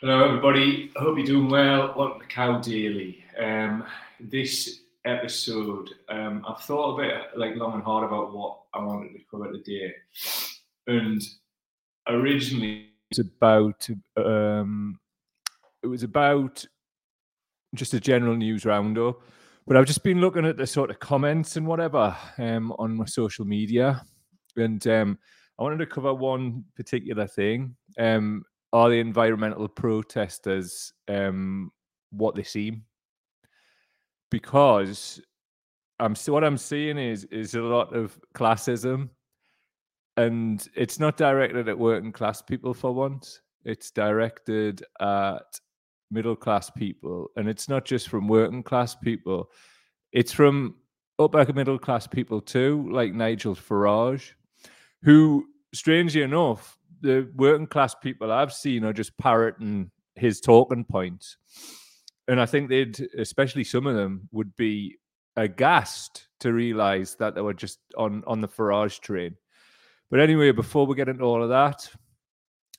Hello, 0.00 0.28
everybody. 0.28 0.92
I 0.96 1.02
hope 1.02 1.16
you're 1.18 1.26
doing 1.26 1.48
well. 1.48 1.92
Welcome 1.96 2.20
to 2.20 2.26
Cow 2.28 2.60
Daily. 2.60 3.24
Um, 3.36 3.82
this 4.20 4.82
episode, 5.04 5.90
um, 6.08 6.44
I've 6.46 6.60
thought 6.60 6.94
a 6.94 7.02
bit 7.02 7.14
like 7.36 7.56
long 7.56 7.74
and 7.74 7.82
hard 7.82 8.04
about 8.04 8.32
what 8.32 8.60
I 8.72 8.78
wanted 8.78 9.14
to 9.14 9.18
cover 9.28 9.50
today, 9.50 9.92
and 10.86 11.20
originally 12.06 12.90
it's 13.10 13.18
about 13.18 13.88
um, 14.16 15.00
it 15.82 15.88
was 15.88 16.04
about 16.04 16.64
just 17.74 17.92
a 17.92 17.98
general 17.98 18.36
news 18.36 18.64
roundup. 18.64 19.20
But 19.66 19.76
I've 19.76 19.86
just 19.86 20.04
been 20.04 20.20
looking 20.20 20.46
at 20.46 20.56
the 20.56 20.66
sort 20.68 20.90
of 20.90 21.00
comments 21.00 21.56
and 21.56 21.66
whatever 21.66 22.16
um, 22.38 22.72
on 22.78 22.96
my 22.96 23.06
social 23.06 23.46
media, 23.46 24.00
and 24.54 24.86
um, 24.86 25.18
I 25.58 25.64
wanted 25.64 25.78
to 25.78 25.86
cover 25.86 26.14
one 26.14 26.66
particular 26.76 27.26
thing. 27.26 27.74
Um, 27.98 28.44
are 28.72 28.90
the 28.90 29.00
environmental 29.00 29.68
protesters 29.68 30.92
um, 31.08 31.72
what 32.10 32.34
they 32.34 32.42
seem? 32.42 32.84
Because 34.30 35.20
I'm 36.00 36.14
what 36.26 36.44
I'm 36.44 36.58
seeing 36.58 36.98
is 36.98 37.24
is 37.24 37.54
a 37.54 37.62
lot 37.62 37.94
of 37.94 38.18
classism, 38.34 39.08
and 40.16 40.66
it's 40.74 41.00
not 41.00 41.16
directed 41.16 41.68
at 41.68 41.78
working 41.78 42.12
class 42.12 42.42
people 42.42 42.74
for 42.74 42.92
once. 42.92 43.40
It's 43.64 43.90
directed 43.90 44.84
at 45.00 45.60
middle 46.10 46.36
class 46.36 46.70
people, 46.70 47.28
and 47.36 47.48
it's 47.48 47.68
not 47.68 47.84
just 47.84 48.08
from 48.08 48.28
working 48.28 48.62
class 48.62 48.94
people. 48.94 49.50
It's 50.12 50.32
from 50.32 50.76
upper 51.18 51.52
middle 51.52 51.78
class 51.78 52.06
people 52.06 52.40
too, 52.40 52.88
like 52.90 53.12
Nigel 53.12 53.54
Farage, 53.54 54.32
who, 55.02 55.46
strangely 55.74 56.22
enough, 56.22 56.77
the 57.00 57.30
working 57.36 57.66
class 57.66 57.94
people 57.94 58.32
I've 58.32 58.52
seen 58.52 58.84
are 58.84 58.92
just 58.92 59.16
parroting 59.18 59.90
his 60.14 60.40
talking 60.40 60.84
points. 60.84 61.36
And 62.26 62.40
I 62.40 62.46
think 62.46 62.68
they'd, 62.68 63.00
especially 63.16 63.64
some 63.64 63.86
of 63.86 63.94
them, 63.94 64.28
would 64.32 64.54
be 64.56 64.96
aghast 65.36 66.28
to 66.40 66.52
realize 66.52 67.16
that 67.16 67.34
they 67.34 67.40
were 67.40 67.54
just 67.54 67.78
on, 67.96 68.22
on 68.26 68.40
the 68.40 68.48
Farage 68.48 69.00
train. 69.00 69.36
But 70.10 70.20
anyway, 70.20 70.52
before 70.52 70.86
we 70.86 70.96
get 70.96 71.08
into 71.08 71.24
all 71.24 71.42
of 71.42 71.48
that, 71.48 71.90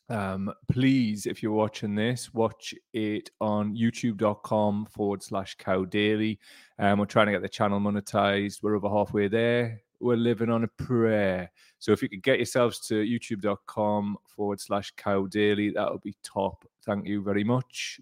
um, 0.10 0.52
please, 0.72 1.26
if 1.26 1.44
you're 1.44 1.52
watching 1.52 1.96
this, 1.96 2.34
watch 2.34 2.74
it 2.94 3.30
on 3.40 3.76
youtube.com 3.76 4.88
forward 4.88 5.22
slash 5.22 5.56
cow 5.56 5.86
daily. 5.86 6.40
Um, 6.80 7.00
we're 7.00 7.06
trying 7.06 7.28
to 7.28 7.32
get 7.32 7.44
the 7.44 7.50
channel 7.50 7.80
monetized. 7.80 8.64
We're 8.64 8.76
over 8.76 8.90
halfway 8.90 9.28
there 9.28 9.82
we're 10.00 10.16
living 10.16 10.50
on 10.50 10.64
a 10.64 10.68
prayer. 10.68 11.52
So 11.80 11.92
if 11.92 12.02
you 12.02 12.10
could 12.10 12.24
get 12.24 12.40
yourselves 12.40 12.80
to 12.88 12.96
youtube.com 12.96 14.18
forward 14.28 14.60
slash 14.60 14.92
cow 14.98 15.28
daily, 15.28 15.70
that 15.72 15.92
would 15.92 16.02
be 16.02 16.16
top. 16.24 16.66
Thank 16.86 17.08
you 17.08 17.22
very 17.22 17.44
much. 17.44 18.00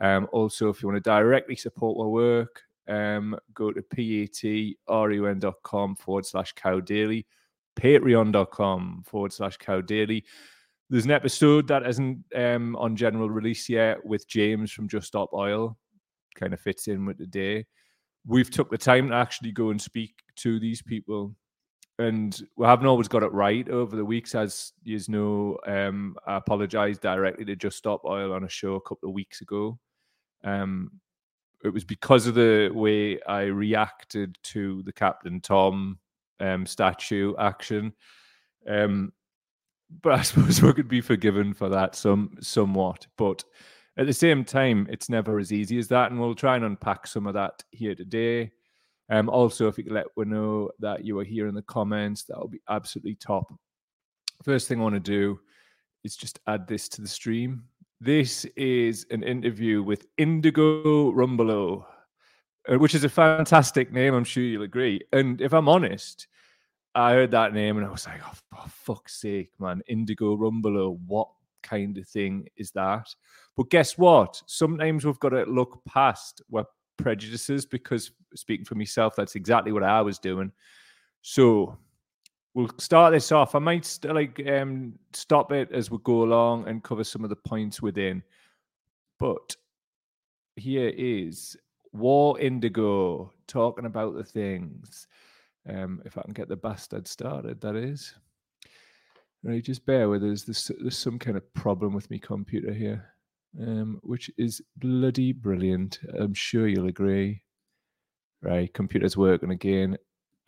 Um, 0.00 0.28
also, 0.32 0.68
if 0.68 0.82
you 0.82 0.88
want 0.88 1.02
to 1.02 1.08
directly 1.08 1.56
support 1.56 1.98
our 2.00 2.08
work, 2.08 2.62
um, 2.88 3.36
go 3.54 3.72
to 3.72 3.82
patreon.com 3.82 5.96
forward 5.96 6.26
slash 6.26 6.52
cow 6.52 6.80
daily, 6.80 7.26
patreon.com 7.78 9.04
forward 9.06 9.32
slash 9.32 9.56
cow 9.56 9.80
daily. 9.80 10.24
There's 10.90 11.06
an 11.06 11.12
episode 11.12 11.66
that 11.68 11.86
isn't 11.86 12.24
um, 12.36 12.76
on 12.76 12.94
general 12.94 13.30
release 13.30 13.68
yet 13.68 14.04
with 14.04 14.28
James 14.28 14.70
from 14.70 14.88
Just 14.88 15.06
Stop 15.06 15.32
Oil. 15.32 15.78
Kind 16.34 16.52
of 16.52 16.60
fits 16.60 16.88
in 16.88 17.06
with 17.06 17.18
the 17.18 17.26
day 17.26 17.64
we've 18.26 18.50
took 18.50 18.70
the 18.70 18.78
time 18.78 19.08
to 19.08 19.14
actually 19.14 19.52
go 19.52 19.70
and 19.70 19.80
speak 19.80 20.14
to 20.36 20.58
these 20.58 20.82
people 20.82 21.34
and 21.98 22.42
we 22.56 22.66
haven't 22.66 22.86
always 22.86 23.08
got 23.08 23.22
it 23.22 23.32
right 23.32 23.68
over 23.68 23.94
the 23.94 24.04
weeks 24.04 24.34
as 24.34 24.72
you 24.82 24.98
know. 25.08 25.58
Um, 25.66 26.16
i 26.26 26.36
apologized 26.36 27.00
directly 27.00 27.44
to 27.44 27.56
just 27.56 27.78
stop 27.78 28.04
oil 28.04 28.32
on 28.32 28.44
a 28.44 28.48
show 28.48 28.74
a 28.74 28.80
couple 28.80 29.08
of 29.08 29.14
weeks 29.14 29.40
ago. 29.40 29.78
Um, 30.42 30.90
it 31.62 31.72
was 31.72 31.84
because 31.84 32.26
of 32.26 32.34
the 32.34 32.70
way 32.74 33.20
i 33.22 33.42
reacted 33.42 34.36
to 34.42 34.82
the 34.82 34.92
captain 34.92 35.40
tom 35.40 35.98
um, 36.40 36.66
statue 36.66 37.34
action. 37.38 37.92
Um, 38.68 39.12
but 40.02 40.14
i 40.14 40.22
suppose 40.22 40.60
we 40.60 40.72
could 40.72 40.88
be 40.88 41.00
forgiven 41.00 41.54
for 41.54 41.68
that 41.68 41.94
some 41.94 42.36
somewhat. 42.40 43.06
But 43.16 43.44
at 43.96 44.06
the 44.06 44.12
same 44.12 44.44
time, 44.44 44.86
it's 44.90 45.08
never 45.08 45.38
as 45.38 45.52
easy 45.52 45.78
as 45.78 45.88
that, 45.88 46.10
and 46.10 46.20
we'll 46.20 46.34
try 46.34 46.56
and 46.56 46.64
unpack 46.64 47.06
some 47.06 47.26
of 47.26 47.34
that 47.34 47.62
here 47.70 47.94
today. 47.94 48.50
Um, 49.10 49.28
also, 49.28 49.68
if 49.68 49.78
you 49.78 49.84
could 49.84 49.92
let 49.92 50.06
me 50.16 50.24
know 50.24 50.70
that 50.80 51.04
you 51.04 51.18
are 51.18 51.24
here 51.24 51.46
in 51.46 51.54
the 51.54 51.62
comments, 51.62 52.24
that 52.24 52.38
will 52.38 52.48
be 52.48 52.62
absolutely 52.68 53.14
top. 53.14 53.52
First 54.42 54.66
thing 54.66 54.80
I 54.80 54.82
want 54.82 54.94
to 54.94 55.00
do 55.00 55.38
is 56.02 56.16
just 56.16 56.40
add 56.46 56.66
this 56.66 56.88
to 56.90 57.02
the 57.02 57.08
stream. 57.08 57.64
This 58.00 58.44
is 58.56 59.06
an 59.10 59.22
interview 59.22 59.82
with 59.82 60.06
Indigo 60.18 61.12
Rumbelow, 61.12 61.84
uh, 62.68 62.78
which 62.78 62.94
is 62.94 63.04
a 63.04 63.08
fantastic 63.08 63.92
name. 63.92 64.14
I'm 64.14 64.24
sure 64.24 64.42
you'll 64.42 64.62
agree. 64.62 65.00
And 65.12 65.40
if 65.40 65.54
I'm 65.54 65.68
honest, 65.68 66.26
I 66.94 67.12
heard 67.12 67.30
that 67.30 67.54
name 67.54 67.76
and 67.76 67.86
I 67.86 67.90
was 67.90 68.06
like, 68.06 68.20
oh, 68.24 68.34
for 68.50 68.68
fuck's 68.68 69.20
sake, 69.20 69.50
man, 69.58 69.82
Indigo 69.86 70.36
Rumbelow, 70.36 70.98
what 71.06 71.28
kind 71.64 71.98
of 71.98 72.06
thing 72.06 72.46
is 72.56 72.70
that? 72.72 73.08
But 73.56 73.70
guess 73.70 73.98
what? 73.98 74.40
Sometimes 74.46 75.04
we've 75.04 75.18
got 75.18 75.30
to 75.30 75.44
look 75.44 75.80
past 75.84 76.42
what 76.48 76.66
prejudices 76.96 77.66
because 77.66 78.12
speaking 78.36 78.64
for 78.64 78.76
myself, 78.76 79.16
that's 79.16 79.34
exactly 79.34 79.72
what 79.72 79.82
I 79.82 80.00
was 80.00 80.18
doing. 80.18 80.52
So 81.22 81.76
we'll 82.54 82.70
start 82.78 83.12
this 83.12 83.32
off. 83.32 83.54
I 83.54 83.58
might 83.58 83.84
st- 83.84 84.14
like 84.14 84.40
um, 84.48 84.98
stop 85.12 85.52
it 85.52 85.70
as 85.72 85.90
we 85.90 85.98
go 86.04 86.22
along 86.22 86.68
and 86.68 86.82
cover 86.82 87.04
some 87.04 87.24
of 87.24 87.30
the 87.30 87.36
points 87.36 87.82
within. 87.82 88.22
But 89.18 89.56
here 90.56 90.92
is 90.96 91.56
War 91.92 92.38
Indigo 92.38 93.32
talking 93.46 93.86
about 93.86 94.14
the 94.14 94.24
things. 94.24 95.06
Um, 95.68 96.02
if 96.04 96.18
I 96.18 96.22
can 96.22 96.34
get 96.34 96.48
the 96.48 96.56
bastard 96.56 97.08
started, 97.08 97.60
that 97.60 97.76
is. 97.76 98.14
Right, 99.44 99.62
just 99.62 99.84
bear 99.84 100.08
with 100.08 100.24
us. 100.24 100.42
There's, 100.42 100.70
there's 100.80 100.96
some 100.96 101.18
kind 101.18 101.36
of 101.36 101.52
problem 101.52 101.92
with 101.92 102.10
my 102.10 102.16
computer 102.16 102.72
here, 102.72 103.04
um, 103.60 104.00
which 104.02 104.30
is 104.38 104.62
bloody 104.78 105.32
brilliant. 105.32 105.98
I'm 106.18 106.32
sure 106.32 106.66
you'll 106.66 106.88
agree. 106.88 107.42
Right, 108.40 108.72
computer's 108.72 109.18
working 109.18 109.50
again. 109.50 109.98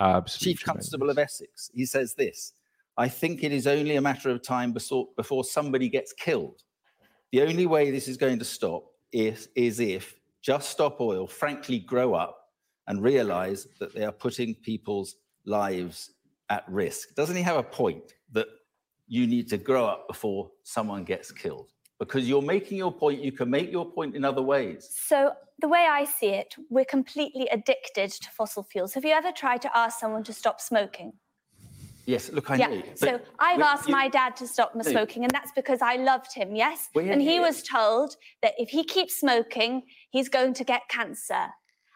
Absolutely. 0.01 0.53
Chief 0.53 0.61
tremendous. 0.61 0.87
Constable 0.87 1.11
of 1.11 1.19
Essex. 1.19 1.71
He 1.75 1.85
says 1.85 2.15
this 2.15 2.55
I 2.97 3.09
think 3.09 3.45
it 3.45 3.53
is 3.53 3.67
only 3.67 3.97
a 3.97 4.01
matter 4.01 4.31
of 4.31 4.43
time 4.43 4.73
before, 4.73 5.09
before 5.17 5.45
somebody 5.45 5.91
gets 5.91 6.15
killed. 6.15 6.63
The 7.33 7.43
only 7.43 7.67
way 7.67 7.91
this 7.91 8.09
is 8.09 8.17
going 8.17 8.39
to 8.39 8.47
stop 8.47 8.85
is, 9.13 9.51
is 9.55 9.79
if 9.79 10.15
Just 10.41 10.71
Stop 10.71 11.03
Oil 11.03 11.27
frankly 11.27 11.81
grow 11.81 12.15
up 12.15 12.39
and 12.87 13.03
realize 13.03 13.69
that 13.79 13.95
they 13.95 14.05
are 14.05 14.13
putting 14.13 14.55
people's 14.55 15.17
lives 15.45 16.13
at 16.49 16.65
risk. 16.67 17.15
Doesn't 17.15 17.37
he 17.37 17.43
have 17.43 17.57
a 17.57 17.63
point 17.63 18.15
that 18.33 18.47
you 19.09 19.27
need 19.27 19.49
to 19.49 19.59
grow 19.59 19.87
up 19.87 20.09
before 20.09 20.51
someone 20.65 21.05
gets 21.05 21.31
killed 21.31 21.71
because 21.99 22.29
you're 22.29 22.43
making 22.43 22.79
your 22.79 22.93
point. 22.93 23.23
You 23.23 23.33
can 23.33 23.51
make 23.51 23.71
your 23.71 23.91
point 23.91 24.15
in 24.17 24.25
other 24.25 24.43
ways. 24.43 24.89
So, 24.93 25.33
the 25.61 25.69
way 25.69 25.87
I 25.91 26.05
see 26.05 26.29
it, 26.29 26.55
we're 26.69 26.85
completely 26.85 27.49
addicted 27.51 28.11
to 28.11 28.31
fossil 28.31 28.63
fuels. 28.63 28.93
Have 28.93 29.05
you 29.05 29.13
ever 29.13 29.33
tried 29.33 29.63
to 29.63 29.77
ask 29.77 29.99
someone 29.99 30.23
to 30.25 30.33
stop 30.33 30.61
smoking? 30.61 31.15
Yes, 32.05 32.31
look, 32.31 32.51
I 32.51 32.57
yeah. 32.57 32.67
know. 32.69 32.83
So 32.95 33.21
I've 33.41 33.61
asked 33.61 33.89
you, 33.89 33.93
my 33.93 34.09
dad 34.09 34.37
to 34.37 34.47
stop 34.47 34.73
smoking, 34.83 35.25
and 35.25 35.33
that's 35.33 35.51
because 35.57 35.83
I 35.83 35.97
loved 35.97 36.33
him, 36.33 36.55
yes? 36.55 36.89
and 36.95 37.21
he 37.21 37.41
was 37.41 37.63
told 37.63 38.15
that 38.43 38.53
if 38.59 38.69
he 38.69 38.85
keeps 38.85 39.19
smoking, 39.19 39.83
he's 40.11 40.29
going 40.29 40.55
to 40.55 40.65
get 40.65 40.83
cancer. 40.89 41.49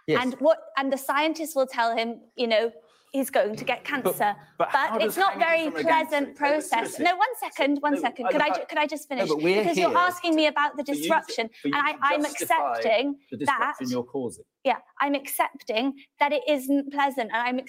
Yes. 0.08 0.20
And 0.22 0.34
what 0.40 0.58
and 0.76 0.92
the 0.92 0.98
scientists 0.98 1.54
will 1.54 1.68
tell 1.68 1.96
him, 1.96 2.20
you 2.34 2.48
know, 2.48 2.72
is 3.12 3.30
going 3.30 3.56
to 3.56 3.64
get 3.64 3.84
cancer. 3.84 4.34
But, 4.56 4.68
but, 4.72 4.90
but 4.92 5.02
it's 5.02 5.16
not 5.16 5.38
very 5.38 5.70
pleasant 5.70 6.36
process. 6.36 6.98
No, 6.98 7.16
one 7.16 7.28
second, 7.38 7.78
one 7.80 7.94
no, 7.94 8.00
second. 8.00 8.28
Could 8.30 8.40
I 8.40 8.50
could 8.50 8.78
I 8.78 8.86
just 8.86 9.08
finish? 9.08 9.28
No, 9.28 9.36
because 9.36 9.76
you're 9.76 9.96
asking 9.96 10.34
me 10.34 10.46
about 10.46 10.76
the 10.76 10.82
disruption, 10.82 11.48
to, 11.62 11.72
and 11.72 11.74
I, 11.74 12.14
am 12.14 12.24
accepting 12.24 13.16
that. 13.32 13.74
You're 13.80 14.04
causing. 14.04 14.44
Yeah, 14.64 14.76
I'm 15.00 15.14
accepting 15.14 15.94
that 16.18 16.32
it 16.32 16.42
isn't 16.48 16.92
pleasant, 16.92 17.30
and 17.32 17.36
I'm. 17.36 17.60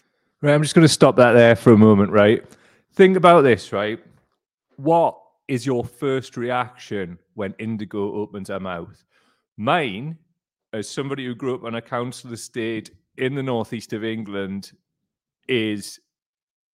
Right, 0.41 0.53
I'm 0.53 0.63
just 0.63 0.75
going 0.75 0.85
to 0.85 0.93
stop 0.93 1.15
that 1.17 1.33
there 1.33 1.55
for 1.55 1.73
a 1.73 1.77
moment. 1.77 2.11
Right, 2.11 2.44
think 2.94 3.17
about 3.17 3.41
this. 3.41 3.71
Right, 3.71 3.99
what 4.77 5.17
is 5.47 5.65
your 5.65 5.83
first 5.83 6.37
reaction 6.37 7.17
when 7.33 7.55
Indigo 7.57 8.13
opens 8.13 8.49
her 8.49 8.59
mouth? 8.59 9.03
Mine, 9.57 10.17
as 10.73 10.87
somebody 10.89 11.25
who 11.25 11.35
grew 11.35 11.55
up 11.55 11.63
on 11.63 11.75
a 11.75 11.81
council 11.81 12.31
estate 12.31 12.91
in 13.17 13.35
the 13.35 13.44
northeast 13.44 13.94
of 13.94 14.03
England 14.03 14.71
is 15.51 16.00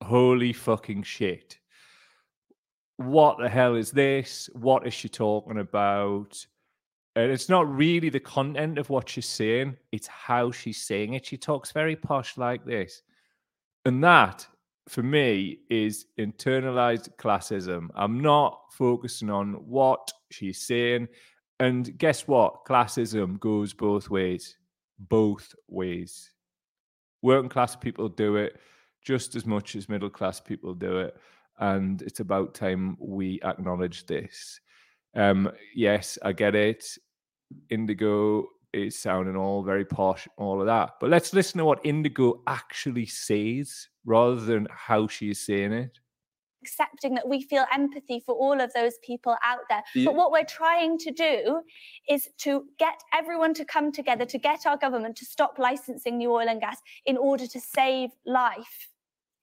holy 0.03 0.53
fucking 0.53 1.01
shit. 1.01 1.57
What 2.97 3.39
the 3.39 3.49
hell 3.49 3.75
is 3.75 3.91
this? 3.91 4.49
What 4.53 4.85
is 4.85 4.93
she 4.93 5.09
talking 5.09 5.57
about? 5.57 6.45
And 7.15 7.31
it's 7.31 7.49
not 7.49 7.67
really 7.67 8.09
the 8.09 8.19
content 8.19 8.77
of 8.77 8.91
what 8.91 9.09
she's 9.09 9.27
saying, 9.27 9.75
it's 9.91 10.05
how 10.05 10.51
she's 10.51 10.85
saying 10.85 11.15
it. 11.15 11.25
She 11.25 11.37
talks 11.37 11.71
very 11.71 11.95
posh 11.95 12.37
like 12.37 12.63
this. 12.63 13.01
And 13.85 14.03
that, 14.03 14.47
for 14.87 15.01
me, 15.01 15.59
is 15.71 16.05
internalized 16.19 17.09
classism. 17.17 17.87
I'm 17.95 18.19
not 18.19 18.61
focusing 18.71 19.31
on 19.31 19.53
what 19.53 20.11
she's 20.29 20.61
saying. 20.61 21.07
And 21.59 21.97
guess 21.97 22.27
what? 22.27 22.65
Classism 22.65 23.39
goes 23.39 23.73
both 23.73 24.11
ways. 24.11 24.55
Both 24.99 25.55
ways. 25.67 26.29
Working 27.21 27.49
class 27.49 27.75
people 27.75 28.09
do 28.09 28.35
it 28.35 28.59
just 29.03 29.35
as 29.35 29.45
much 29.45 29.75
as 29.75 29.89
middle 29.89 30.09
class 30.09 30.39
people 30.39 30.73
do 30.73 30.99
it. 30.99 31.15
And 31.59 32.01
it's 32.01 32.19
about 32.19 32.53
time 32.53 32.97
we 32.99 33.39
acknowledge 33.43 34.05
this. 34.05 34.59
Um, 35.15 35.51
yes, 35.75 36.17
I 36.23 36.33
get 36.33 36.55
it. 36.55 36.85
Indigo 37.69 38.47
is 38.73 38.99
sounding 38.99 39.35
all 39.35 39.63
very 39.63 39.85
posh, 39.85 40.27
all 40.37 40.59
of 40.59 40.67
that. 40.67 40.91
But 40.99 41.09
let's 41.09 41.33
listen 41.33 41.57
to 41.59 41.65
what 41.65 41.85
Indigo 41.85 42.41
actually 42.45 43.05
says 43.05 43.87
rather 44.05 44.39
than 44.39 44.67
how 44.69 45.07
she 45.07 45.31
is 45.31 45.43
saying 45.43 45.73
it 45.73 45.97
accepting 46.61 47.15
that 47.15 47.27
we 47.27 47.41
feel 47.41 47.65
empathy 47.73 48.21
for 48.25 48.35
all 48.35 48.59
of 48.59 48.73
those 48.73 48.93
people 49.03 49.35
out 49.43 49.61
there. 49.69 49.83
You, 49.93 50.05
but 50.05 50.15
what 50.15 50.31
we're 50.31 50.45
trying 50.45 50.97
to 50.99 51.11
do 51.11 51.61
is 52.09 52.29
to 52.39 52.65
get 52.79 53.01
everyone 53.13 53.53
to 53.55 53.65
come 53.65 53.91
together 53.91 54.25
to 54.25 54.37
get 54.37 54.65
our 54.65 54.77
government 54.77 55.15
to 55.17 55.25
stop 55.25 55.59
licensing 55.59 56.17
new 56.17 56.31
oil 56.31 56.47
and 56.47 56.61
gas 56.61 56.77
in 57.05 57.17
order 57.17 57.47
to 57.47 57.59
save 57.59 58.11
life. 58.25 58.89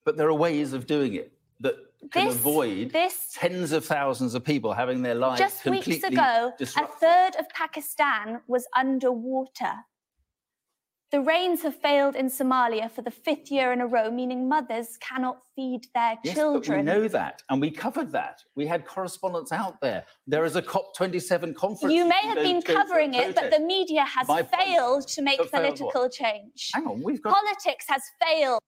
But 0.03 0.17
there 0.17 0.27
are 0.27 0.33
ways 0.33 0.73
of 0.73 0.85
doing 0.85 1.15
it 1.15 1.31
that 1.61 1.75
can 2.11 2.27
this, 2.27 2.35
avoid 2.35 2.91
this, 2.91 3.31
tens 3.33 3.71
of 3.71 3.85
thousands 3.85 4.35
of 4.35 4.43
people 4.43 4.73
having 4.73 5.01
their 5.01 5.15
lives 5.15 5.39
just 5.39 5.63
completely 5.63 5.95
weeks 5.95 6.03
ago 6.03 6.51
disrupted. 6.57 6.95
a 6.95 6.99
third 6.99 7.35
of 7.39 7.49
pakistan 7.49 8.41
was 8.47 8.67
underwater 8.75 9.73
the 11.11 11.21
rains 11.21 11.61
have 11.61 11.75
failed 11.75 12.15
in 12.15 12.27
Somalia 12.27 12.91
for 12.91 13.01
the 13.01 13.11
fifth 13.11 13.51
year 13.51 13.71
in 13.71 13.79
a 13.79 13.87
row, 13.87 14.09
meaning 14.09 14.49
mothers 14.49 14.97
cannot 14.99 15.37
feed 15.55 15.87
their 15.93 16.17
yes, 16.23 16.35
children. 16.35 16.85
But 16.85 16.93
we 16.93 17.01
know 17.01 17.07
that, 17.07 17.43
and 17.49 17.61
we 17.61 17.71
covered 17.71 18.11
that. 18.11 18.41
We 18.55 18.65
had 18.65 18.85
correspondents 18.85 19.51
out 19.51 19.79
there. 19.81 20.03
There 20.27 20.45
is 20.45 20.55
a 20.55 20.61
COP27 20.61 21.55
conference. 21.55 21.93
You 21.93 22.07
may 22.07 22.21
have 22.23 22.37
been 22.37 22.61
covering 22.61 23.13
it, 23.13 23.35
but 23.35 23.51
the 23.51 23.59
media 23.59 24.03
has 24.03 24.27
My 24.27 24.43
failed 24.43 25.01
point. 25.01 25.07
to 25.09 25.21
make 25.21 25.37
but 25.37 25.51
political 25.51 26.09
change. 26.09 26.71
Hang 26.73 26.87
on, 26.87 27.01
we've 27.01 27.21
got 27.21 27.33
politics 27.33 27.85
has 27.87 28.01
failed. 28.21 28.59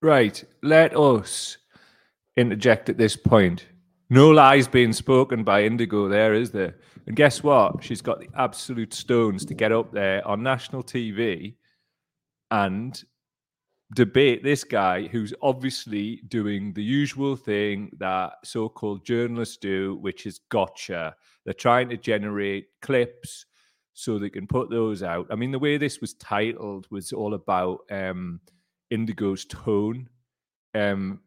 Right. 0.00 0.42
Let 0.62 0.96
us 0.96 1.58
interject 2.36 2.88
at 2.88 2.98
this 2.98 3.16
point. 3.16 3.66
No 4.10 4.30
lies 4.30 4.66
being 4.66 4.92
spoken 4.92 5.44
by 5.44 5.62
Indigo 5.62 6.08
there, 6.08 6.34
is 6.34 6.50
there? 6.50 6.76
And 7.06 7.14
guess 7.16 7.42
what? 7.42 7.82
She's 7.82 8.02
got 8.02 8.20
the 8.20 8.28
absolute 8.36 8.92
stones 8.92 9.44
to 9.46 9.54
get 9.54 9.72
up 9.72 9.92
there 9.92 10.26
on 10.26 10.42
national 10.42 10.82
TV 10.82 11.54
and 12.52 13.02
debate 13.94 14.44
this 14.44 14.62
guy 14.62 15.08
who's 15.08 15.34
obviously 15.42 16.22
doing 16.28 16.72
the 16.74 16.82
usual 16.82 17.34
thing 17.34 17.90
that 17.98 18.34
so 18.44 18.68
called 18.68 19.04
journalists 19.04 19.56
do, 19.56 19.96
which 19.96 20.26
is 20.26 20.40
gotcha. 20.50 21.16
They're 21.44 21.54
trying 21.54 21.88
to 21.88 21.96
generate 21.96 22.68
clips 22.80 23.46
so 23.94 24.18
they 24.18 24.30
can 24.30 24.46
put 24.46 24.70
those 24.70 25.02
out. 25.02 25.26
I 25.30 25.34
mean, 25.34 25.50
the 25.50 25.58
way 25.58 25.76
this 25.76 26.00
was 26.00 26.14
titled 26.14 26.86
was 26.90 27.12
all 27.12 27.34
about 27.34 27.80
um, 27.90 28.40
Indigo's 28.90 29.44
tone. 29.46 30.08
Um, 30.74 31.20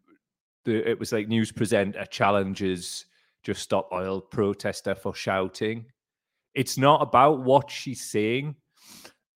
the, 0.64 0.90
it 0.90 1.00
was 1.00 1.12
like 1.12 1.28
news 1.28 1.52
presenter 1.52 2.06
challenges 2.06 3.06
just 3.44 3.62
stop 3.62 3.90
oil 3.94 4.20
protester 4.20 4.96
for 4.96 5.14
shouting. 5.14 5.86
It's 6.56 6.78
not 6.80 7.04
about 7.04 7.44
what 7.44 7.70
she's 7.70 8.04
saying. 8.04 8.56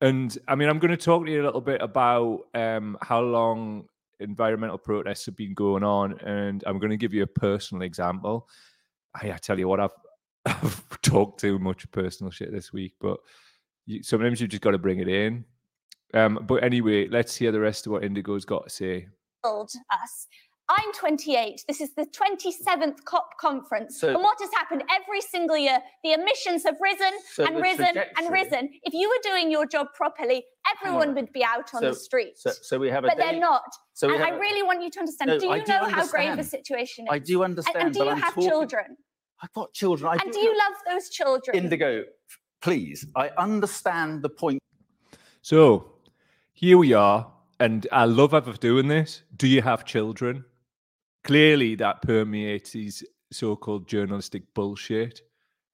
And 0.02 0.38
I 0.48 0.56
mean, 0.56 0.70
I'm 0.70 0.80
going 0.80 0.92
to 0.92 0.98
talk 0.98 1.26
to 1.26 1.32
you 1.32 1.42
a 1.42 1.46
little 1.46 1.62
bit 1.62 1.82
about 1.82 2.46
um, 2.54 2.98
how 3.02 3.22
long 3.22 3.86
environmental 4.20 4.78
protests 4.78 5.26
have 5.26 5.36
been 5.36 5.54
going 5.54 5.84
on, 5.84 6.20
and 6.20 6.64
I'm 6.66 6.80
going 6.80 6.92
to 6.92 6.98
give 6.98 7.14
you 7.14 7.24
a 7.24 7.28
personal 7.28 7.84
example. 7.84 8.48
I, 9.14 9.32
I 9.32 9.38
tell 9.38 9.60
you 9.60 9.68
what, 9.68 9.80
I've 9.80 9.92
I've 10.46 11.02
talked 11.02 11.42
too 11.42 11.60
much 11.60 11.90
personal 11.92 12.32
shit 12.32 12.52
this 12.52 12.72
week, 12.72 12.94
but 13.02 13.20
you, 13.86 14.02
sometimes 14.04 14.40
you've 14.40 14.50
just 14.50 14.64
got 14.64 14.72
to 14.72 14.78
bring 14.78 15.00
it 15.00 15.08
in. 15.08 15.44
Um, 16.14 16.40
but 16.48 16.64
anyway, 16.64 17.08
let's 17.08 17.36
hear 17.36 17.52
the 17.52 17.60
rest 17.60 17.86
of 17.86 17.92
what 17.92 18.04
Indigo's 18.04 18.46
got 18.46 18.64
to 18.64 18.70
say. 18.70 19.08
Us 19.92 20.28
I'm 20.70 20.94
28. 20.94 21.64
This 21.68 21.82
is 21.82 21.96
the 21.96 22.06
27th 22.06 23.04
COP 23.04 23.38
conference. 23.40 24.00
So, 24.00 24.10
and 24.10 24.18
what 24.20 24.38
has 24.40 24.52
happened 24.54 24.84
every 24.92 25.20
single 25.20 25.58
year? 25.58 25.80
The 26.04 26.12
emissions 26.12 26.64
have 26.64 26.78
risen 26.80 27.12
so 27.34 27.44
and 27.46 27.60
risen 27.60 27.98
and 28.18 28.32
risen. 28.32 28.70
If 28.84 28.94
you 28.94 29.10
were 29.10 29.32
doing 29.32 29.50
your 29.50 29.66
job 29.66 29.88
properly, 29.96 30.46
everyone 30.76 31.16
would 31.16 31.34
be 31.34 31.44
out 31.44 31.74
on 31.74 31.82
so, 31.82 31.90
the 31.90 31.96
streets. 31.96 32.46
So, 32.62 32.78
we 32.78 32.90
have 32.92 33.04
But 33.04 33.18
they're 33.18 33.40
not. 33.40 33.64
So 33.94 34.14
and 34.14 34.24
I 34.24 34.30
really 34.30 34.62
want 34.62 34.84
you 34.84 34.92
to 34.92 35.00
understand. 35.00 35.30
No, 35.30 35.40
do 35.40 35.48
you 35.48 35.66
do 35.66 35.72
know 35.72 35.80
understand. 35.80 35.94
how 35.94 36.08
grave 36.08 36.38
the 36.38 36.44
situation 36.44 37.06
is? 37.06 37.10
I 37.12 37.18
do 37.18 37.44
understand. 37.44 37.76
And, 37.76 37.86
and 37.86 37.94
do 37.94 38.04
you 38.04 38.10
I'm 38.12 38.20
have 38.20 38.36
talking... 38.36 38.50
children? 38.50 38.98
I've 39.42 39.54
got 39.54 39.74
children. 39.74 40.10
I 40.10 40.24
and 40.24 40.32
do, 40.32 40.40
do 40.40 40.40
you 40.40 40.56
love 40.56 40.74
those 40.88 41.10
children? 41.10 41.58
Indigo, 41.58 42.04
please. 42.62 43.08
I 43.16 43.30
understand 43.40 44.22
the 44.22 44.30
point. 44.30 44.60
So 45.42 45.94
here 46.54 46.78
we 46.78 46.94
are. 46.94 47.32
And 47.60 47.88
I 47.92 48.06
love 48.06 48.34
ever 48.34 48.54
doing 48.54 48.88
this. 48.88 49.24
Do 49.36 49.48
you 49.48 49.62
have 49.62 49.84
children? 49.84 50.46
Clearly 51.30 51.76
that 51.76 52.02
permeates 52.02 52.72
his 52.72 53.06
so-called 53.32 53.88
journalistic 53.88 54.42
bullshit 54.56 55.22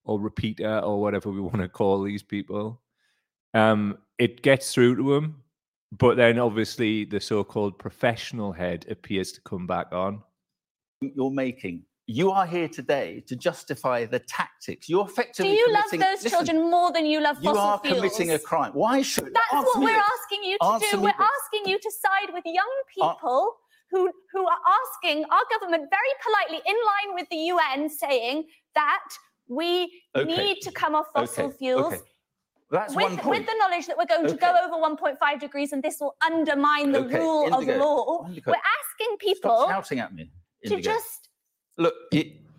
or 0.04 0.20
repeater 0.20 0.80
or 0.80 1.00
whatever 1.00 1.32
we 1.32 1.40
want 1.50 1.62
to 1.62 1.70
call 1.70 2.04
these 2.04 2.22
people. 2.22 2.82
Um, 3.54 3.98
it 4.20 4.42
gets 4.42 4.74
through 4.74 4.98
to 4.98 5.14
him, 5.14 5.38
but 5.98 6.18
then 6.18 6.40
obviously 6.40 7.06
the 7.06 7.22
so-called 7.22 7.80
professional 7.80 8.52
head 8.52 8.86
appears 8.90 9.32
to 9.32 9.42
come 9.42 9.66
back 9.66 9.94
on. 9.94 10.22
You're 11.00 11.32
making. 11.32 11.84
You 12.08 12.32
are 12.32 12.46
here 12.46 12.68
today 12.68 13.24
to 13.26 13.38
justify 13.38 14.06
the 14.06 14.20
tactics. 14.20 14.90
You're 14.90 15.06
effectively. 15.06 15.54
Do 15.54 15.58
you 15.58 15.72
love 15.72 15.86
those 15.90 16.02
listen, 16.02 16.32
children 16.32 16.70
more 16.70 16.92
than 16.92 17.06
you 17.06 17.22
love 17.22 17.38
fossil 17.38 17.54
fuels? 17.54 17.56
You 17.56 17.62
are 17.62 17.80
fuels? 17.80 18.18
committing 18.18 18.32
a 18.36 18.40
crime. 18.40 18.74
Why 18.74 19.02
should? 19.02 19.34
That's 19.34 19.54
what 19.54 19.80
we're 19.80 19.90
asking 19.90 20.44
you 20.44 20.58
to 20.62 20.80
do. 20.92 21.00
We're 21.00 21.10
asking 21.10 21.72
you 21.72 21.80
to 21.80 21.92
side 21.92 22.34
with 22.34 22.44
young 22.46 22.74
people 22.94 23.56
who, 23.92 24.12
who 24.32 24.46
are 24.46 24.60
asking 24.84 25.26
our 25.26 25.42
government 25.52 25.90
very 25.90 26.14
politely, 26.24 26.62
in 26.66 26.76
line 26.76 27.16
with 27.16 27.28
the 27.30 27.38
UN, 27.38 27.90
saying 27.90 28.46
that 28.74 29.04
we 29.48 30.02
okay. 30.16 30.26
need 30.26 30.62
to 30.62 30.72
come 30.72 30.96
off 30.96 31.06
fossil 31.14 31.46
okay. 31.46 31.58
fuels. 31.58 31.94
Okay. 31.94 32.02
That's 32.72 32.96
with, 32.96 33.04
one 33.04 33.18
point. 33.18 33.40
with 33.40 33.48
the 33.48 33.56
knowledge 33.60 33.86
that 33.88 33.98
we're 33.98 34.06
going 34.06 34.28
to 34.28 34.36
go 34.36 34.54
over 34.66 34.76
1.5 34.76 35.40
degrees 35.40 35.72
and 35.72 35.84
this 35.84 35.98
will 36.00 36.16
undermine 36.26 36.92
the 36.92 37.04
rule 37.04 37.44
Indigo. 37.44 37.74
of 37.74 37.80
law, 37.80 38.26
Indigo. 38.28 38.52
we're 38.52 38.58
asking 38.58 39.18
people 39.20 39.66
Stop 39.66 39.70
shouting 39.70 40.00
at 40.00 40.14
me. 40.14 40.32
Indigo. 40.64 40.78
to 40.78 40.82
just 40.82 41.30
look. 41.78 41.94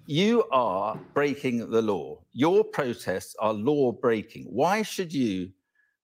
you 0.06 0.44
are 0.52 0.98
breaking 1.12 1.68
the 1.70 1.82
law. 1.82 2.22
Your 2.32 2.62
protests 2.62 3.34
are 3.40 3.52
law 3.52 3.90
breaking. 3.90 4.44
Why 4.44 4.82
should 4.82 5.12
you 5.12 5.50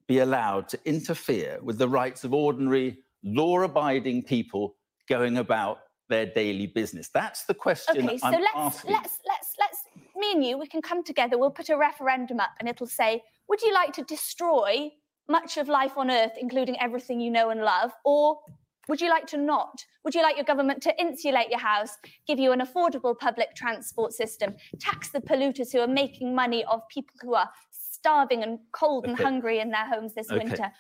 be 0.08 0.18
allowed 0.18 0.68
to 0.68 0.78
interfere 0.84 1.60
with 1.62 1.78
the 1.78 1.88
rights 1.88 2.24
of 2.24 2.34
ordinary 2.34 2.98
law 3.22 3.60
abiding 3.60 4.24
people 4.24 4.74
going 5.08 5.38
about 5.38 5.78
their 6.08 6.26
daily 6.26 6.66
business? 6.66 7.10
That's 7.12 7.44
the 7.44 7.54
question. 7.54 8.04
Okay, 8.06 8.18
so 8.18 8.26
I'm 8.26 8.40
let's 8.40 8.54
asking. 8.54 8.92
let's 8.92 9.18
let's 9.26 9.54
let's 9.58 9.78
me 10.16 10.32
and 10.32 10.44
you 10.44 10.58
we 10.58 10.66
can 10.66 10.82
come 10.82 11.02
together. 11.02 11.38
We'll 11.38 11.50
put 11.50 11.70
a 11.70 11.76
referendum 11.76 12.40
up, 12.40 12.50
and 12.60 12.68
it'll 12.68 12.86
say, 12.86 13.22
"Would 13.48 13.62
you 13.62 13.72
like 13.72 13.92
to 13.94 14.02
destroy 14.02 14.90
much 15.28 15.56
of 15.56 15.68
life 15.68 15.96
on 15.96 16.10
Earth, 16.10 16.32
including 16.38 16.76
everything 16.80 17.20
you 17.20 17.30
know 17.30 17.50
and 17.50 17.60
love, 17.60 17.92
or 18.04 18.40
would 18.88 19.00
you 19.00 19.08
like 19.08 19.26
to 19.28 19.36
not? 19.36 19.84
Would 20.04 20.14
you 20.14 20.22
like 20.22 20.36
your 20.36 20.44
government 20.44 20.82
to 20.82 21.00
insulate 21.00 21.50
your 21.50 21.60
house, 21.60 21.96
give 22.26 22.38
you 22.38 22.52
an 22.52 22.60
affordable 22.60 23.16
public 23.16 23.54
transport 23.54 24.12
system, 24.12 24.54
tax 24.80 25.10
the 25.10 25.20
polluters 25.20 25.72
who 25.72 25.78
are 25.80 25.88
making 25.88 26.34
money 26.34 26.64
off 26.64 26.88
people 26.88 27.14
who 27.20 27.34
are 27.34 27.48
starving 27.70 28.42
and 28.42 28.58
cold 28.72 29.04
okay. 29.04 29.12
and 29.12 29.20
hungry 29.20 29.60
in 29.60 29.70
their 29.70 29.86
homes 29.86 30.14
this 30.14 30.30
okay. 30.30 30.44
winter? 30.44 30.72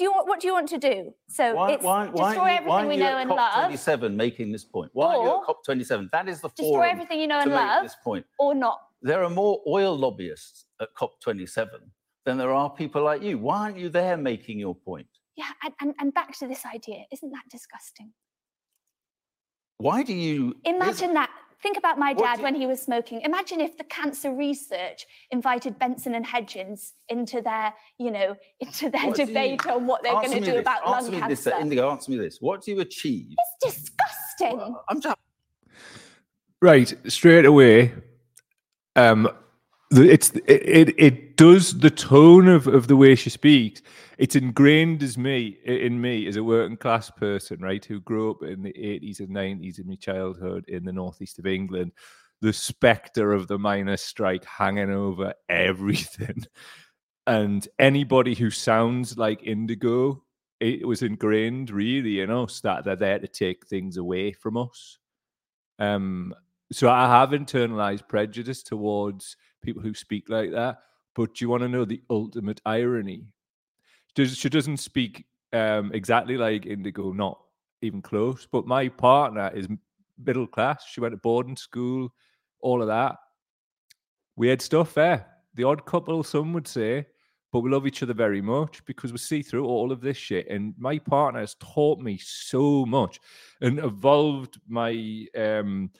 Do 0.00 0.04
you 0.04 0.12
want, 0.12 0.26
what 0.26 0.40
do 0.40 0.46
you 0.46 0.54
want 0.54 0.68
to 0.70 0.78
do? 0.78 1.12
So 1.28 1.54
why, 1.54 1.72
it's 1.72 1.84
why, 1.84 2.06
destroy 2.06 2.20
why, 2.20 2.52
everything 2.54 2.68
why 2.68 2.86
we 2.86 2.96
know 2.96 3.18
and 3.18 3.28
love. 3.28 3.64
Twenty-seven 3.64 4.16
making 4.16 4.50
this 4.50 4.64
point. 4.64 4.90
Why 4.94 5.14
or, 5.14 5.20
are 5.20 5.24
you 5.26 5.40
at 5.40 5.44
COP 5.44 5.62
twenty-seven? 5.62 6.08
That 6.10 6.26
is 6.26 6.40
the 6.40 6.48
destroy 6.48 6.88
everything 6.88 7.20
you 7.20 7.26
know 7.26 7.40
and 7.40 7.52
love. 7.52 7.82
This 7.82 7.96
point, 8.02 8.24
or 8.38 8.54
not. 8.54 8.80
There 9.02 9.22
are 9.22 9.28
more 9.28 9.60
oil 9.68 9.94
lobbyists 9.94 10.64
at 10.80 10.94
COP 10.94 11.20
twenty-seven 11.20 11.80
than 12.24 12.38
there 12.38 12.50
are 12.50 12.70
people 12.70 13.02
like 13.02 13.22
you. 13.22 13.36
Why 13.36 13.58
aren't 13.64 13.76
you 13.76 13.90
there 13.90 14.16
making 14.16 14.58
your 14.58 14.74
point? 14.74 15.06
Yeah, 15.36 15.50
and, 15.62 15.74
and, 15.82 15.94
and 16.00 16.14
back 16.14 16.32
to 16.38 16.48
this 16.48 16.64
idea. 16.64 17.04
Isn't 17.12 17.30
that 17.32 17.44
disgusting? 17.50 18.12
Why 19.76 20.02
do 20.02 20.14
you 20.14 20.56
imagine 20.64 21.12
that? 21.12 21.28
Think 21.62 21.76
about 21.76 21.98
my 21.98 22.14
dad 22.14 22.38
you... 22.38 22.44
when 22.44 22.54
he 22.54 22.66
was 22.66 22.80
smoking. 22.80 23.20
Imagine 23.20 23.60
if 23.60 23.76
the 23.76 23.84
cancer 23.84 24.34
research 24.34 25.06
invited 25.30 25.78
Benson 25.78 26.14
and 26.14 26.24
Hedges 26.24 26.94
into 27.08 27.42
their, 27.42 27.74
you 27.98 28.10
know, 28.10 28.36
into 28.60 28.88
their 28.88 29.06
what 29.06 29.16
debate 29.16 29.60
you... 29.64 29.72
on 29.72 29.86
what 29.86 30.02
they're 30.02 30.12
going 30.12 30.30
to 30.30 30.40
do 30.40 30.52
this. 30.52 30.60
about 30.60 30.86
answer 30.86 31.02
lung 31.02 31.10
me 31.10 31.20
cancer. 31.20 31.50
This, 31.50 31.60
Indigo, 31.60 31.90
answer 31.90 32.10
me 32.10 32.18
this. 32.18 32.38
What 32.40 32.62
do 32.62 32.70
you 32.70 32.80
achieve? 32.80 33.34
It's 33.62 33.74
disgusting. 33.76 34.56
Well, 34.56 34.84
I'm 34.88 35.00
just 35.00 35.16
right 36.62 36.94
straight 37.06 37.44
away. 37.44 37.92
Um, 38.96 39.30
it's 39.92 40.30
it, 40.46 40.94
it 40.98 41.36
does 41.36 41.78
the 41.78 41.90
tone 41.90 42.48
of 42.48 42.66
of 42.66 42.88
the 42.88 42.96
way 42.96 43.14
she 43.14 43.30
speaks 43.30 43.82
it's 44.20 44.36
ingrained 44.36 45.02
as 45.02 45.16
me 45.16 45.56
in 45.64 45.98
me 45.98 46.26
as 46.26 46.36
a 46.36 46.44
working 46.44 46.76
class 46.76 47.10
person, 47.10 47.62
right, 47.62 47.82
who 47.82 48.00
grew 48.00 48.30
up 48.30 48.42
in 48.42 48.62
the 48.62 48.74
80s 48.74 49.20
and 49.20 49.30
90s 49.30 49.80
in 49.80 49.88
my 49.88 49.94
childhood 49.94 50.66
in 50.68 50.84
the 50.84 50.92
northeast 50.92 51.38
of 51.38 51.46
England. 51.46 51.92
the 52.42 52.52
specter 52.52 53.32
of 53.32 53.48
the 53.48 53.58
miners' 53.58 54.02
strike 54.02 54.44
hanging 54.44 54.90
over 54.90 55.34
everything. 55.48 56.44
And 57.26 57.68
anybody 57.78 58.34
who 58.34 58.50
sounds 58.50 59.16
like 59.16 59.44
Indigo, 59.44 60.24
it 60.58 60.88
was 60.88 61.02
ingrained 61.02 61.70
really 61.70 62.20
in 62.20 62.30
us 62.30 62.60
that 62.62 62.84
they're 62.84 62.96
there 62.96 63.20
to 63.20 63.28
take 63.28 63.66
things 63.66 63.98
away 63.98 64.32
from 64.32 64.56
us. 64.56 64.98
Um, 65.78 66.34
so 66.72 66.90
I 66.90 67.06
have 67.06 67.30
internalized 67.30 68.08
prejudice 68.08 68.62
towards 68.64 69.36
people 69.62 69.82
who 69.82 69.94
speak 69.94 70.28
like 70.28 70.50
that. 70.52 70.78
But 71.14 71.34
do 71.34 71.44
you 71.44 71.48
want 71.48 71.62
to 71.62 71.68
know 71.68 71.84
the 71.84 72.02
ultimate 72.10 72.60
irony? 72.64 73.24
She 74.16 74.48
doesn't 74.48 74.78
speak 74.78 75.24
um, 75.52 75.92
exactly 75.92 76.36
like 76.36 76.66
Indigo, 76.66 77.12
not 77.12 77.38
even 77.82 78.02
close. 78.02 78.46
But 78.50 78.66
my 78.66 78.88
partner 78.88 79.50
is 79.54 79.68
middle 80.18 80.46
class. 80.46 80.84
She 80.88 81.00
went 81.00 81.12
to 81.12 81.18
boarding 81.18 81.56
school, 81.56 82.12
all 82.60 82.82
of 82.82 82.88
that. 82.88 83.16
Weird 84.36 84.62
stuff 84.62 84.94
there. 84.94 85.26
The 85.54 85.64
odd 85.64 85.84
couple, 85.84 86.22
some 86.22 86.52
would 86.52 86.68
say, 86.68 87.06
but 87.52 87.60
we 87.60 87.70
love 87.70 87.86
each 87.86 88.02
other 88.02 88.14
very 88.14 88.40
much 88.40 88.84
because 88.84 89.12
we 89.12 89.18
see 89.18 89.42
through 89.42 89.66
all 89.66 89.90
of 89.90 90.00
this 90.00 90.16
shit. 90.16 90.48
And 90.48 90.74
my 90.78 90.98
partner 90.98 91.40
has 91.40 91.56
taught 91.56 91.98
me 91.98 92.18
so 92.18 92.86
much 92.86 93.18
and 93.60 93.78
evolved 93.80 94.60
my 94.68 95.26
um, 95.36 95.90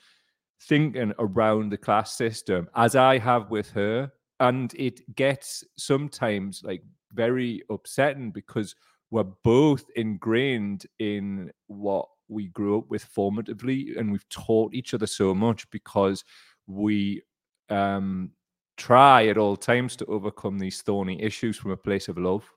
thinking 0.61 1.13
around 1.19 1.71
the 1.71 1.79
class 1.79 2.17
system 2.17 2.69
as 2.75 2.97
I 2.97 3.19
have 3.19 3.51
with 3.51 3.71
her. 3.71 4.13
And 4.39 4.73
it 4.75 5.15
gets 5.15 5.65
sometimes 5.77 6.63
like 6.65 6.83
very 7.13 7.63
upsetting 7.71 8.31
because 8.31 8.75
we're 9.11 9.25
both 9.45 9.85
ingrained 9.97 10.87
in 10.99 11.51
what 11.67 12.07
we 12.29 12.49
grew 12.49 12.79
up 12.79 12.89
with 12.89 13.05
formatively 13.05 13.99
and 13.99 14.11
we've 14.11 14.29
taught 14.29 14.73
each 14.73 14.95
other 14.95 15.07
so 15.07 15.35
much 15.35 15.69
because 15.71 16.25
we 16.67 17.21
um, 17.69 18.31
try 18.77 19.27
at 19.27 19.37
all 19.37 19.57
times 19.57 19.97
to 19.97 20.07
overcome 20.07 20.59
these 20.59 20.81
thorny 20.81 21.21
issues 21.21 21.57
from 21.57 21.73
a 21.73 21.77
place 21.77 22.09
of 22.09 22.17
love. 22.17 22.49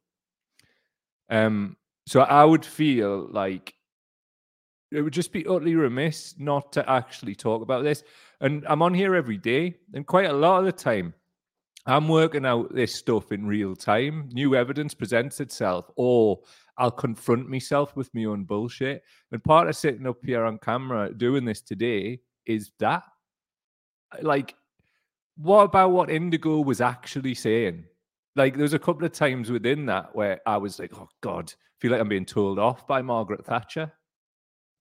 Um, 1.29 1.75
so 2.05 2.21
I 2.21 2.45
would 2.45 2.65
feel 2.65 3.27
like 3.31 3.73
it 4.93 5.01
would 5.01 5.13
just 5.13 5.33
be 5.33 5.45
utterly 5.47 5.75
remiss 5.75 6.35
not 6.37 6.71
to 6.73 6.89
actually 6.89 7.35
talk 7.35 7.61
about 7.61 7.83
this. 7.83 8.03
And 8.41 8.63
I'm 8.67 8.81
on 8.81 8.93
here 8.93 9.15
every 9.15 9.37
day, 9.37 9.75
and 9.93 10.05
quite 10.05 10.29
a 10.29 10.33
lot 10.33 10.59
of 10.59 10.65
the 10.65 10.71
time, 10.71 11.13
I'm 11.85 12.07
working 12.07 12.45
out 12.45 12.73
this 12.73 12.95
stuff 12.95 13.31
in 13.31 13.45
real 13.45 13.75
time. 13.75 14.29
New 14.31 14.55
evidence 14.55 14.93
presents 14.93 15.39
itself, 15.41 15.89
or 15.95 16.39
I'll 16.77 16.91
confront 16.91 17.49
myself 17.49 17.95
with 17.95 18.13
my 18.13 18.25
own 18.25 18.45
bullshit. 18.45 19.03
And 19.31 19.43
part 19.43 19.67
of 19.67 19.75
sitting 19.75 20.07
up 20.07 20.17
here 20.23 20.45
on 20.45 20.59
camera 20.59 21.13
doing 21.13 21.43
this 21.43 21.61
today 21.61 22.21
is 22.45 22.71
that. 22.79 23.03
Like, 24.21 24.55
what 25.35 25.63
about 25.63 25.91
what 25.91 26.09
Indigo 26.09 26.61
was 26.61 26.81
actually 26.81 27.33
saying? 27.33 27.85
Like, 28.35 28.55
there's 28.55 28.73
a 28.73 28.79
couple 28.79 29.05
of 29.05 29.11
times 29.11 29.51
within 29.51 29.85
that 29.87 30.15
where 30.15 30.39
I 30.45 30.57
was 30.57 30.79
like, 30.79 30.91
oh 30.95 31.09
God, 31.21 31.51
I 31.51 31.75
feel 31.79 31.91
like 31.91 31.99
I'm 31.99 32.09
being 32.09 32.25
told 32.25 32.59
off 32.59 32.87
by 32.87 33.01
Margaret 33.01 33.45
Thatcher. 33.45 33.91